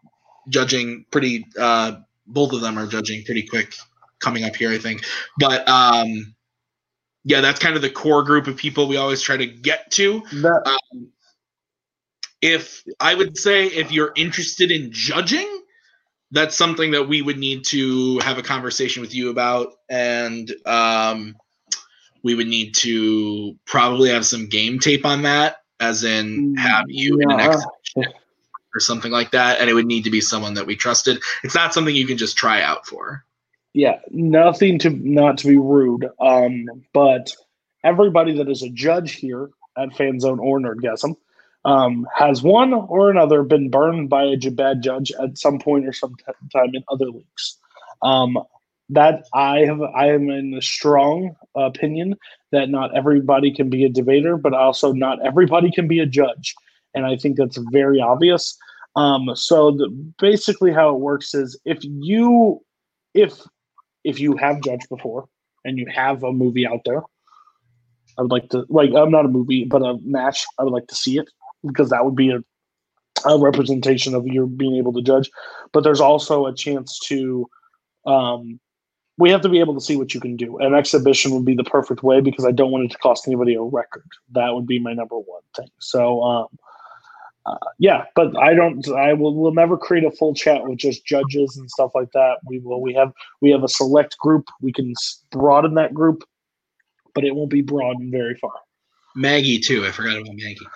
judging 0.49 1.07
pretty. 1.11 1.47
Uh, 1.59 2.01
both 2.27 2.53
of 2.53 2.61
them 2.61 2.79
are 2.79 2.87
judging 2.87 3.25
pretty 3.25 3.47
quick 3.47 3.75
coming 4.19 4.45
up 4.45 4.57
here, 4.57 4.71
I 4.71 4.79
think. 4.79 5.05
But 5.38 5.67
um, 5.69 6.35
yeah, 7.23 7.40
that's 7.40 7.61
kind 7.61 7.77
of 7.77 7.83
the 7.83 7.90
core 7.90 8.25
group 8.25 8.49
of 8.49 8.57
people 8.57 8.88
we 8.88 8.97
always 8.97 9.23
try 9.23 9.37
to 9.37 9.47
get 9.47 9.90
to. 9.93 10.23
That, 10.43 10.62
Um, 10.67 11.09
if 12.43 12.83
I 13.01 13.14
would 13.14 13.38
say 13.38 13.67
if 13.67 13.93
you're 13.93 14.12
interested 14.17 14.71
in 14.71 14.90
judging, 14.93 15.49
that's 16.33 16.57
something 16.57 16.90
that 16.90 17.09
we 17.09 17.23
would 17.23 17.38
need 17.38 17.64
to 17.67 18.19
have 18.19 18.38
a 18.38 18.43
conversation 18.43 19.01
with 19.01 19.14
you 19.14 19.31
about, 19.31 19.75
and 19.88 20.53
um, 20.67 21.37
we 22.25 22.35
would 22.35 22.49
need 22.49 22.75
to 22.77 23.57
probably 23.67 24.11
have 24.11 24.27
some 24.27 24.49
game 24.49 24.81
tape 24.81 25.07
on 25.07 25.23
that, 25.23 25.59
as 25.79 26.03
in 26.03 26.57
have 26.57 26.87
you 26.89 27.21
in 27.21 27.31
an 27.31 27.39
exhibition 27.39 28.13
or 28.75 28.81
something 28.81 29.13
like 29.13 29.31
that, 29.31 29.61
and 29.61 29.71
it 29.71 29.75
would 29.75 29.87
need 29.87 30.03
to 30.03 30.11
be 30.11 30.21
someone 30.21 30.55
that 30.55 30.67
we 30.67 30.75
trusted. 30.75 31.23
It's 31.45 31.55
not 31.55 31.73
something 31.73 31.95
you 31.95 32.07
can 32.07 32.19
just 32.19 32.37
try 32.37 32.61
out 32.63 32.87
for. 32.87 33.25
yeah, 33.75 33.99
nothing 34.11 34.79
to 34.81 34.91
not 34.91 35.39
to 35.39 35.49
be 35.49 35.59
rude. 35.59 36.09
Um, 36.21 36.67
but 36.93 37.33
everybody 37.85 38.37
that 38.39 38.49
is 38.49 38.63
a 38.63 38.71
judge 38.71 39.13
here 39.13 39.51
at 39.77 39.91
Fanzone 39.91 40.39
or 40.39 40.59
Nerdgasm 40.59 41.17
um, 41.65 42.07
has 42.15 42.43
one 42.43 42.73
or 42.73 43.11
another 43.11 43.43
been 43.43 43.69
burned 43.71 44.09
by 44.09 44.25
a 44.25 44.51
bad 44.51 44.83
judge 44.83 45.13
at 45.21 45.37
some 45.39 45.59
point 45.59 45.87
or 45.87 45.93
some 45.93 46.15
t- 46.17 46.33
time 46.53 46.71
in 46.73 46.85
other 46.89 47.07
leagues. 47.07 47.59
Um, 48.03 48.39
that 48.90 49.25
I 49.33 49.61
have, 49.61 49.81
I 49.81 50.09
am 50.09 50.29
in 50.31 50.55
a 50.55 50.62
strong 50.62 51.35
opinion 51.55 52.16
that 52.53 52.68
not 52.68 52.97
everybody 52.97 53.53
can 53.53 53.70
be 53.70 53.85
a 53.85 53.88
debater, 53.88 54.37
but 54.37 54.53
also 54.53 54.92
not 54.92 55.25
everybody 55.25 55.70
can 55.70 55.88
be 55.88 56.01
a 56.01 56.07
judge, 56.07 56.55
and 56.94 57.07
I 57.07 57.16
think 57.16 57.37
that's 57.37 57.59
very 57.73 58.01
obvious. 58.01 58.57
Um, 58.97 59.31
so 59.35 59.73
the, 59.73 59.88
basically, 60.18 60.73
how 60.73 60.90
it 60.90 61.01
works 61.01 61.35
is 61.35 61.59
if 61.64 61.79
you 61.83 62.61
if 63.14 63.40
if 64.05 64.20
you 64.20 64.37
have 64.37 64.61
judged 64.61 64.88
before 64.88 65.27
and 65.64 65.79
you 65.79 65.87
have 65.92 66.23
a 66.23 66.33
movie 66.33 66.66
out 66.66 66.81
there, 66.85 67.03
I 68.18 68.23
would 68.23 68.31
like 68.31 68.51
to 68.51 68.66
like 68.68 68.90
I'm 68.94 69.11
not 69.11 69.25
a 69.25 69.29
movie, 69.29 69.64
but 69.64 69.83
a 69.83 69.99
match. 70.03 70.44
I 70.59 70.64
would 70.64 70.73
like 70.73 70.87
to 70.88 70.94
see 70.94 71.18
it 71.18 71.29
because 71.66 71.90
that 71.90 72.05
would 72.05 72.14
be 72.14 72.31
a, 72.31 72.40
a 73.27 73.38
representation 73.38 74.14
of 74.14 74.27
your 74.27 74.47
being 74.47 74.77
able 74.77 74.92
to 74.92 75.03
judge. 75.03 75.31
But 75.73 75.85
there's 75.85 76.01
also 76.01 76.47
a 76.47 76.55
chance 76.55 76.99
to 77.07 77.49
um 78.07 78.61
we 79.18 79.31
have 79.31 79.42
to 79.42 79.48
be 79.48 79.61
able 79.61 79.74
to 79.74 79.81
see 79.81 79.96
what 79.96 80.12
you 80.14 80.20
can 80.20 80.37
do. 80.37 80.59
An 80.59 80.74
exhibition 80.74 81.33
would 81.33 81.44
be 81.44 81.55
the 81.55 81.64
perfect 81.64 82.03
way 82.03 82.20
because 82.20 82.44
I 82.44 82.50
don't 82.50 82.70
want 82.72 82.87
it 82.87 82.90
to 82.92 82.98
cost 82.98 83.27
anybody 83.29 83.55
a 83.55 83.62
record. 83.62 84.07
That 84.33 84.55
would 84.55 84.66
be 84.66 84.79
my 84.79 84.92
number 84.92 85.16
one 85.16 85.42
thing. 85.57 85.70
So 85.79 86.22
um 86.22 86.46
uh, 87.46 87.57
yeah, 87.79 88.05
but 88.14 88.37
I 88.38 88.55
don't. 88.55 88.88
I 88.88 89.12
will. 89.12 89.35
We'll 89.35 89.53
never 89.53 89.77
create 89.77 90.05
a 90.05 90.11
full 90.11 90.35
chat 90.35 90.66
with 90.66 90.79
just 90.79 91.05
judges 91.05 91.59
and 91.59 91.70
stuff 91.70 91.90
like 91.94 92.11
that. 92.12 92.37
We 92.46 92.59
will. 92.59 92.81
We 92.81 92.94
have. 92.94 93.12
We 93.42 93.50
have 93.50 93.62
a 93.62 93.68
select 93.68 94.16
group. 94.16 94.46
We 94.62 94.72
can 94.72 94.94
broaden 95.31 95.74
that 95.74 95.92
group, 95.92 96.24
but 97.14 97.22
it 97.22 97.35
won't 97.35 97.50
be 97.50 97.61
broadened 97.61 98.11
very 98.11 98.35
far. 98.37 98.55
Maggie 99.14 99.59
too. 99.59 99.85
I 99.85 99.90
forgot 99.90 100.16
about 100.16 100.35
Maggie. 100.35 100.66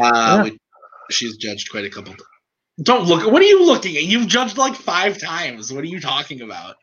Uh, 0.00 0.12
Yeah. 0.36 0.42
we- 0.44 0.58
she's 1.10 1.36
judged 1.36 1.72
quite 1.72 1.84
a 1.86 1.90
couple. 1.90 2.14
Don't 2.82 3.06
look. 3.06 3.30
What 3.30 3.42
are 3.42 3.46
you 3.46 3.66
looking 3.66 3.96
at? 3.96 4.04
You've 4.04 4.28
judged 4.28 4.56
like 4.56 4.76
five 4.76 5.18
times. 5.18 5.72
What 5.72 5.82
are 5.82 5.88
you 5.88 6.00
talking 6.00 6.40
about? 6.42 6.76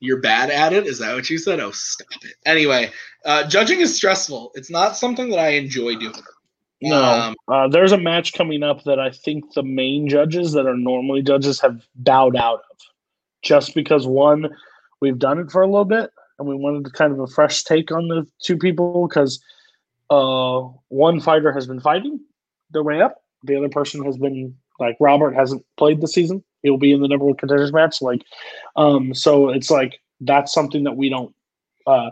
You're 0.00 0.20
bad 0.20 0.50
at 0.50 0.72
it. 0.72 0.86
Is 0.86 0.98
that 0.98 1.14
what 1.14 1.28
you 1.28 1.38
said? 1.38 1.60
Oh, 1.60 1.72
stop 1.72 2.08
it. 2.22 2.34
Anyway, 2.46 2.90
uh, 3.24 3.46
judging 3.46 3.80
is 3.80 3.94
stressful. 3.94 4.50
It's 4.54 4.70
not 4.70 4.96
something 4.96 5.28
that 5.30 5.38
I 5.38 5.50
enjoy 5.50 5.96
doing. 5.96 6.14
No, 6.82 7.02
Um, 7.02 7.34
uh, 7.48 7.68
there's 7.68 7.92
a 7.92 7.98
match 7.98 8.32
coming 8.32 8.62
up 8.62 8.84
that 8.84 8.98
I 8.98 9.10
think 9.10 9.52
the 9.52 9.62
main 9.62 10.08
judges 10.08 10.52
that 10.52 10.66
are 10.66 10.76
normally 10.76 11.20
judges 11.20 11.60
have 11.60 11.86
bowed 11.94 12.36
out 12.36 12.62
of, 12.70 12.76
just 13.42 13.74
because 13.74 14.06
one, 14.06 14.48
we've 15.00 15.18
done 15.18 15.38
it 15.38 15.50
for 15.50 15.60
a 15.60 15.66
little 15.66 15.84
bit, 15.84 16.10
and 16.38 16.48
we 16.48 16.54
wanted 16.54 16.84
to 16.86 16.90
kind 16.90 17.12
of 17.12 17.20
a 17.20 17.26
fresh 17.26 17.64
take 17.64 17.92
on 17.92 18.08
the 18.08 18.26
two 18.42 18.56
people 18.56 19.06
because 19.06 19.42
uh, 20.08 20.60
one 20.88 21.20
fighter 21.20 21.52
has 21.52 21.66
been 21.66 21.80
fighting 21.80 22.18
their 22.70 22.82
way 22.82 23.02
up, 23.02 23.22
the 23.44 23.56
other 23.56 23.68
person 23.68 24.02
has 24.04 24.16
been 24.16 24.56
like 24.78 24.96
Robert 25.00 25.34
hasn't 25.34 25.64
played 25.76 26.00
the 26.00 26.08
season. 26.08 26.42
He'll 26.62 26.76
be 26.78 26.92
in 26.92 27.00
the 27.00 27.08
number 27.08 27.24
one 27.24 27.36
contenders 27.36 27.72
match, 27.72 28.02
like, 28.02 28.22
um, 28.76 29.14
so 29.14 29.48
it's 29.48 29.70
like 29.70 30.00
that's 30.20 30.52
something 30.52 30.84
that 30.84 30.96
we 30.96 31.08
don't. 31.08 31.34
Uh, 31.86 32.10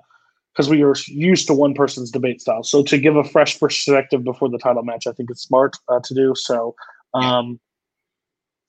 because 0.55 0.69
we 0.71 0.83
are 0.83 0.95
used 1.07 1.47
to 1.47 1.55
one 1.55 1.73
person's 1.73 2.11
debate 2.11 2.41
style. 2.41 2.65
So 2.65 2.83
to 2.83 2.99
give 2.99 3.15
a 3.15 3.23
fresh 3.23 3.61
perspective 3.61 4.25
before 4.25 4.49
the 4.49 4.59
title 4.59 4.83
match, 4.83 5.07
I 5.07 5.13
think 5.13 5.31
it's 5.31 5.43
smart 5.43 5.77
uh, 5.89 6.01
to 6.03 6.15
do. 6.15 6.35
So, 6.35 6.75
um, 7.15 7.61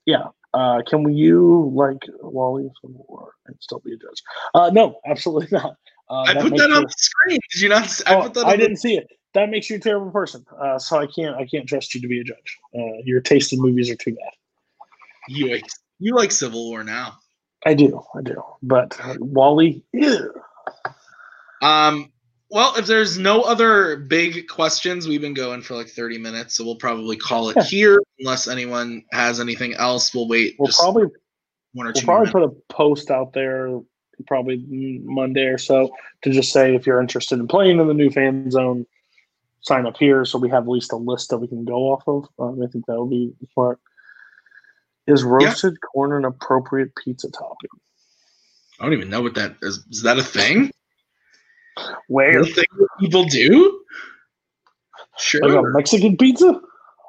yeah. 0.05 0.25
Uh, 0.53 0.81
can 0.87 1.03
we 1.03 1.13
you 1.13 1.71
like 1.75 1.97
Wally 2.21 2.69
some 2.81 2.93
more 2.93 3.31
and 3.47 3.55
still 3.59 3.79
be 3.79 3.93
a 3.93 3.97
judge? 3.97 4.21
Uh, 4.53 4.69
no, 4.71 4.99
absolutely 5.07 5.47
not. 5.57 5.75
Uh, 6.09 6.23
I 6.27 6.33
put 6.35 6.51
makes 6.51 6.61
that 6.63 6.71
on 6.71 6.81
you- 6.81 6.87
the 6.87 6.93
screen. 6.97 7.39
Did 7.53 7.61
you 7.61 7.69
not? 7.69 8.01
I 8.07 8.15
Oh, 8.15 8.21
put 8.23 8.33
that. 8.35 8.45
I 8.45 8.55
didn't 8.55 8.77
see 8.77 8.95
it. 8.97 9.07
That 9.35 9.49
makes 9.49 9.69
you 9.69 9.75
a 9.77 9.79
terrible 9.79 10.11
person. 10.11 10.43
Uh, 10.59 10.77
so 10.79 10.97
I 10.97 11.05
can't. 11.07 11.35
I 11.35 11.45
can't 11.45 11.67
trust 11.67 11.93
you 11.93 12.01
to 12.01 12.07
be 12.07 12.19
a 12.19 12.23
judge. 12.23 12.57
Uh, 12.75 12.97
your 13.03 13.21
taste 13.21 13.53
in 13.53 13.61
movies 13.61 13.89
are 13.91 13.95
too 13.95 14.11
bad. 14.11 14.33
You 15.29 15.51
like 15.51 15.65
you 15.99 16.15
like 16.15 16.31
Civil 16.31 16.69
War 16.69 16.83
now. 16.83 17.17
I 17.65 17.73
do. 17.73 18.01
I 18.15 18.21
do. 18.21 18.41
But 18.61 18.97
uh, 19.03 19.15
Wally, 19.19 19.83
ew. 19.93 20.33
Um. 21.61 22.11
Well, 22.51 22.73
if 22.77 22.87
there's 22.87 23.19
no 23.19 23.41
other 23.41 23.97
big 23.97 24.47
questions, 24.47 25.07
we've 25.07 25.21
been 25.21 25.35
going 25.35 25.61
for 25.61 25.75
like 25.75 25.87
30 25.87 26.17
minutes, 26.17 26.55
so 26.55 26.65
we'll 26.65 26.77
probably 26.77 27.15
call 27.15 27.49
it 27.51 27.57
Yeah. 27.57 27.63
here. 27.63 28.01
Unless 28.19 28.47
anyone 28.47 29.03
has 29.11 29.39
anything 29.39 29.75
else, 29.75 30.15
we'll 30.15 30.27
wait 30.27 30.55
we'll 30.57 30.71
probably 30.75 31.03
one 31.73 31.85
or 31.85 31.89
we'll 31.89 31.93
two. 31.93 32.05
probably 32.07 32.31
put 32.31 32.43
a 32.43 32.49
post 32.73 33.11
out 33.11 33.33
there 33.33 33.79
probably 34.25 34.65
Monday 35.03 35.45
or 35.45 35.59
so 35.59 35.93
to 36.23 36.31
just 36.31 36.51
say 36.51 36.73
if 36.73 36.87
you're 36.87 36.99
interested 36.99 37.39
in 37.39 37.47
playing 37.47 37.79
in 37.79 37.87
the 37.87 37.93
new 37.93 38.09
fan 38.09 38.49
zone, 38.49 38.83
sign 39.61 39.85
up 39.85 39.95
here 39.97 40.25
so 40.25 40.39
we 40.39 40.49
have 40.49 40.63
at 40.63 40.69
least 40.69 40.91
a 40.91 40.95
list 40.95 41.29
that 41.29 41.37
we 41.37 41.47
can 41.47 41.65
go 41.65 41.91
off 41.91 42.01
of. 42.07 42.25
Um, 42.39 42.63
I 42.63 42.67
think 42.67 42.87
that 42.87 42.99
would 42.99 43.11
be 43.11 43.31
smart. 43.53 43.79
Is 45.09 45.23
roasted 45.23 45.75
corn 45.81 46.13
an 46.13 46.25
appropriate 46.25 46.95
pizza 46.95 47.29
topping? 47.31 47.69
I 48.79 48.83
don't 48.83 48.93
even 48.93 49.09
know 49.09 49.21
what 49.21 49.35
that 49.35 49.55
is. 49.61 49.85
Is 49.91 50.03
that 50.03 50.19
a 50.19 50.23
thing? 50.23 50.71
Where? 52.07 52.39
A 52.39 52.45
thing 52.45 52.65
that 52.77 52.87
people 52.99 53.25
do? 53.25 53.83
Sure. 55.17 55.47
Like 55.47 55.57
a 55.57 55.77
Mexican 55.77 56.17
pizza? 56.17 56.59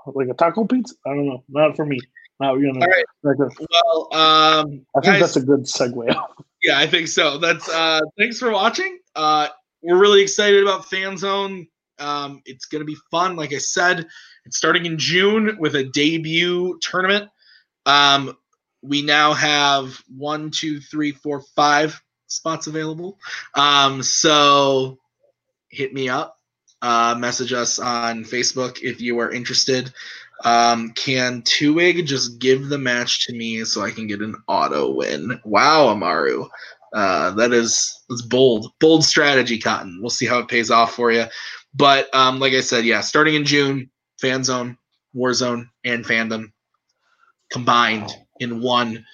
Like 0.06 0.28
a 0.28 0.34
taco 0.34 0.64
pizza? 0.64 0.94
I 1.06 1.10
don't 1.10 1.26
know. 1.26 1.44
Not 1.48 1.76
for 1.76 1.86
me. 1.86 2.00
Not 2.40 2.54
you 2.54 2.72
know. 2.72 2.80
All 2.80 2.86
right. 2.86 3.04
like 3.22 3.38
Well, 3.38 4.08
um, 4.12 4.86
I 4.96 5.00
think 5.00 5.14
guys, 5.14 5.20
that's 5.20 5.36
a 5.36 5.42
good 5.42 5.60
segue. 5.60 6.14
yeah, 6.62 6.78
I 6.78 6.86
think 6.86 7.08
so. 7.08 7.38
That's 7.38 7.68
uh, 7.68 8.00
thanks 8.18 8.38
for 8.38 8.50
watching. 8.50 8.98
Uh, 9.14 9.48
we're 9.82 9.98
really 9.98 10.22
excited 10.22 10.62
about 10.62 10.86
Fan 10.86 11.16
Zone. 11.18 11.66
Um, 11.98 12.40
it's 12.46 12.64
gonna 12.64 12.84
be 12.84 12.96
fun. 13.10 13.36
Like 13.36 13.52
I 13.52 13.58
said, 13.58 14.06
it's 14.46 14.56
starting 14.56 14.86
in 14.86 14.98
June 14.98 15.56
with 15.60 15.76
a 15.76 15.84
debut 15.84 16.78
tournament. 16.80 17.30
Um, 17.90 18.36
we 18.82 19.02
now 19.02 19.32
have 19.32 20.00
one, 20.16 20.50
two, 20.50 20.80
three, 20.80 21.12
four, 21.12 21.42
five 21.56 22.00
spots 22.28 22.68
available. 22.68 23.18
Um, 23.54 24.02
so 24.02 24.98
hit 25.68 25.92
me 25.92 26.08
up, 26.08 26.36
uh, 26.82 27.16
message 27.18 27.52
us 27.52 27.78
on 27.78 28.24
Facebook 28.24 28.78
if 28.82 29.00
you 29.00 29.18
are 29.18 29.32
interested. 29.32 29.92
Um, 30.44 30.90
can 30.92 31.42
Tuig 31.42 32.06
just 32.06 32.38
give 32.38 32.68
the 32.68 32.78
match 32.78 33.26
to 33.26 33.34
me 33.34 33.64
so 33.64 33.82
I 33.82 33.90
can 33.90 34.06
get 34.06 34.22
an 34.22 34.36
auto 34.46 34.90
win? 34.90 35.40
Wow, 35.44 35.90
Amaru. 35.90 36.46
Uh, 36.94 37.32
that 37.32 37.52
is 37.52 38.04
that's 38.08 38.22
bold, 38.22 38.72
bold 38.80 39.04
strategy, 39.04 39.58
Cotton. 39.58 39.98
We'll 40.00 40.10
see 40.10 40.26
how 40.26 40.38
it 40.38 40.48
pays 40.48 40.70
off 40.70 40.94
for 40.94 41.12
you. 41.12 41.26
But 41.74 42.12
um, 42.14 42.38
like 42.40 42.52
I 42.52 42.60
said, 42.60 42.84
yeah, 42.84 43.00
starting 43.00 43.34
in 43.34 43.44
June, 43.44 43.90
Fan 44.20 44.42
Zone, 44.44 44.78
Warzone, 45.14 45.68
and 45.84 46.04
Fandom 46.04 46.52
combined 47.50 48.10
in 48.38 48.60
one 48.60 49.04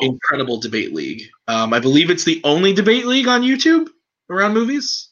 incredible 0.00 0.58
debate 0.58 0.94
league. 0.94 1.22
Um, 1.48 1.72
I 1.72 1.80
believe 1.80 2.10
it's 2.10 2.24
the 2.24 2.40
only 2.44 2.72
debate 2.72 3.06
league 3.06 3.28
on 3.28 3.42
YouTube 3.42 3.88
around 4.30 4.54
movies. 4.54 5.08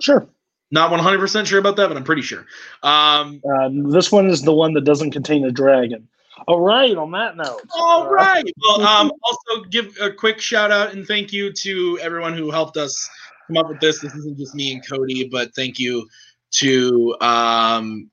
Sure. 0.00 0.28
Not 0.70 0.90
100% 0.90 1.46
sure 1.46 1.58
about 1.58 1.76
that, 1.76 1.88
but 1.88 1.96
I'm 1.96 2.04
pretty 2.04 2.22
sure. 2.22 2.46
Um, 2.82 3.40
Uh, 3.44 3.70
this 3.90 4.12
one 4.12 4.28
is 4.28 4.42
the 4.42 4.52
one 4.52 4.74
that 4.74 4.84
doesn't 4.84 5.12
contain 5.12 5.44
a 5.44 5.50
dragon. 5.50 6.08
All 6.46 6.60
right. 6.60 6.96
On 6.96 7.10
that 7.12 7.36
note. 7.36 7.62
all 7.76 8.02
uh, 8.02 8.10
right. 8.10 8.44
Well, 8.62 8.82
um, 8.82 9.12
also 9.22 9.64
give 9.70 9.96
a 10.00 10.10
quick 10.10 10.40
shout 10.40 10.70
out 10.70 10.92
and 10.92 11.06
thank 11.06 11.32
you 11.32 11.52
to 11.52 11.98
everyone 12.00 12.34
who 12.34 12.50
helped 12.50 12.76
us 12.76 13.08
come 13.46 13.56
up 13.56 13.68
with 13.68 13.80
this. 13.80 14.00
This 14.00 14.14
isn't 14.14 14.38
just 14.38 14.54
me 14.54 14.72
and 14.72 14.86
Cody, 14.86 15.28
but 15.28 15.54
thank 15.54 15.78
you 15.78 16.08
to 16.52 17.16
um, 17.20 18.10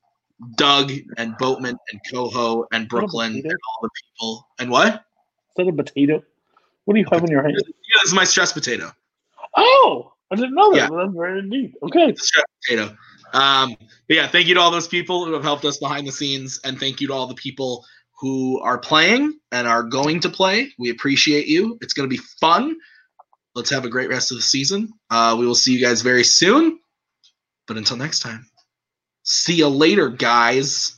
Doug 0.55 0.91
and 1.17 1.37
Boatman 1.37 1.77
and 1.91 2.01
Coho 2.11 2.65
and 2.71 2.87
Brooklyn 2.87 3.35
and 3.35 3.45
all 3.45 3.79
the 3.81 3.89
people. 3.89 4.47
And 4.59 4.69
what? 4.69 4.93
Is 4.93 5.01
that 5.57 5.67
a 5.67 5.73
potato? 5.73 6.23
What 6.85 6.93
do 6.93 6.99
you 6.99 7.07
have 7.11 7.23
in 7.23 7.31
your 7.31 7.41
hand? 7.41 7.55
Yeah, 7.57 7.71
this 8.01 8.09
is 8.09 8.13
my 8.13 8.25
stress 8.25 8.53
potato. 8.53 8.91
Oh, 9.55 10.11
I 10.31 10.35
didn't 10.35 10.55
know 10.55 10.71
that. 10.73 10.91
Yeah. 10.91 10.97
That's 10.97 11.13
very 11.13 11.41
neat. 11.41 11.73
Okay. 11.83 12.13
stress 12.15 12.45
potato. 12.63 12.95
Um, 13.33 13.75
but 13.79 14.17
yeah, 14.17 14.27
thank 14.27 14.47
you 14.47 14.53
to 14.55 14.61
all 14.61 14.71
those 14.71 14.87
people 14.87 15.25
who 15.25 15.33
have 15.33 15.43
helped 15.43 15.65
us 15.65 15.77
behind 15.77 16.07
the 16.07 16.11
scenes, 16.11 16.59
and 16.63 16.79
thank 16.79 17.01
you 17.01 17.07
to 17.07 17.13
all 17.13 17.27
the 17.27 17.35
people 17.35 17.85
who 18.19 18.59
are 18.61 18.77
playing 18.77 19.37
and 19.51 19.67
are 19.67 19.83
going 19.83 20.19
to 20.21 20.29
play. 20.29 20.71
We 20.79 20.89
appreciate 20.89 21.47
you. 21.47 21.77
It's 21.81 21.93
going 21.93 22.09
to 22.09 22.13
be 22.13 22.21
fun. 22.39 22.75
Let's 23.55 23.69
have 23.69 23.85
a 23.85 23.89
great 23.89 24.09
rest 24.09 24.31
of 24.31 24.37
the 24.37 24.43
season. 24.43 24.91
Uh, 25.09 25.35
we 25.37 25.45
will 25.45 25.55
see 25.55 25.73
you 25.73 25.81
guys 25.85 26.01
very 26.01 26.23
soon. 26.23 26.79
But 27.67 27.77
until 27.77 27.97
next 27.97 28.19
time, 28.19 28.45
see 29.25 29.55
you 29.55 29.67
later, 29.67 30.09
guys. 30.09 30.95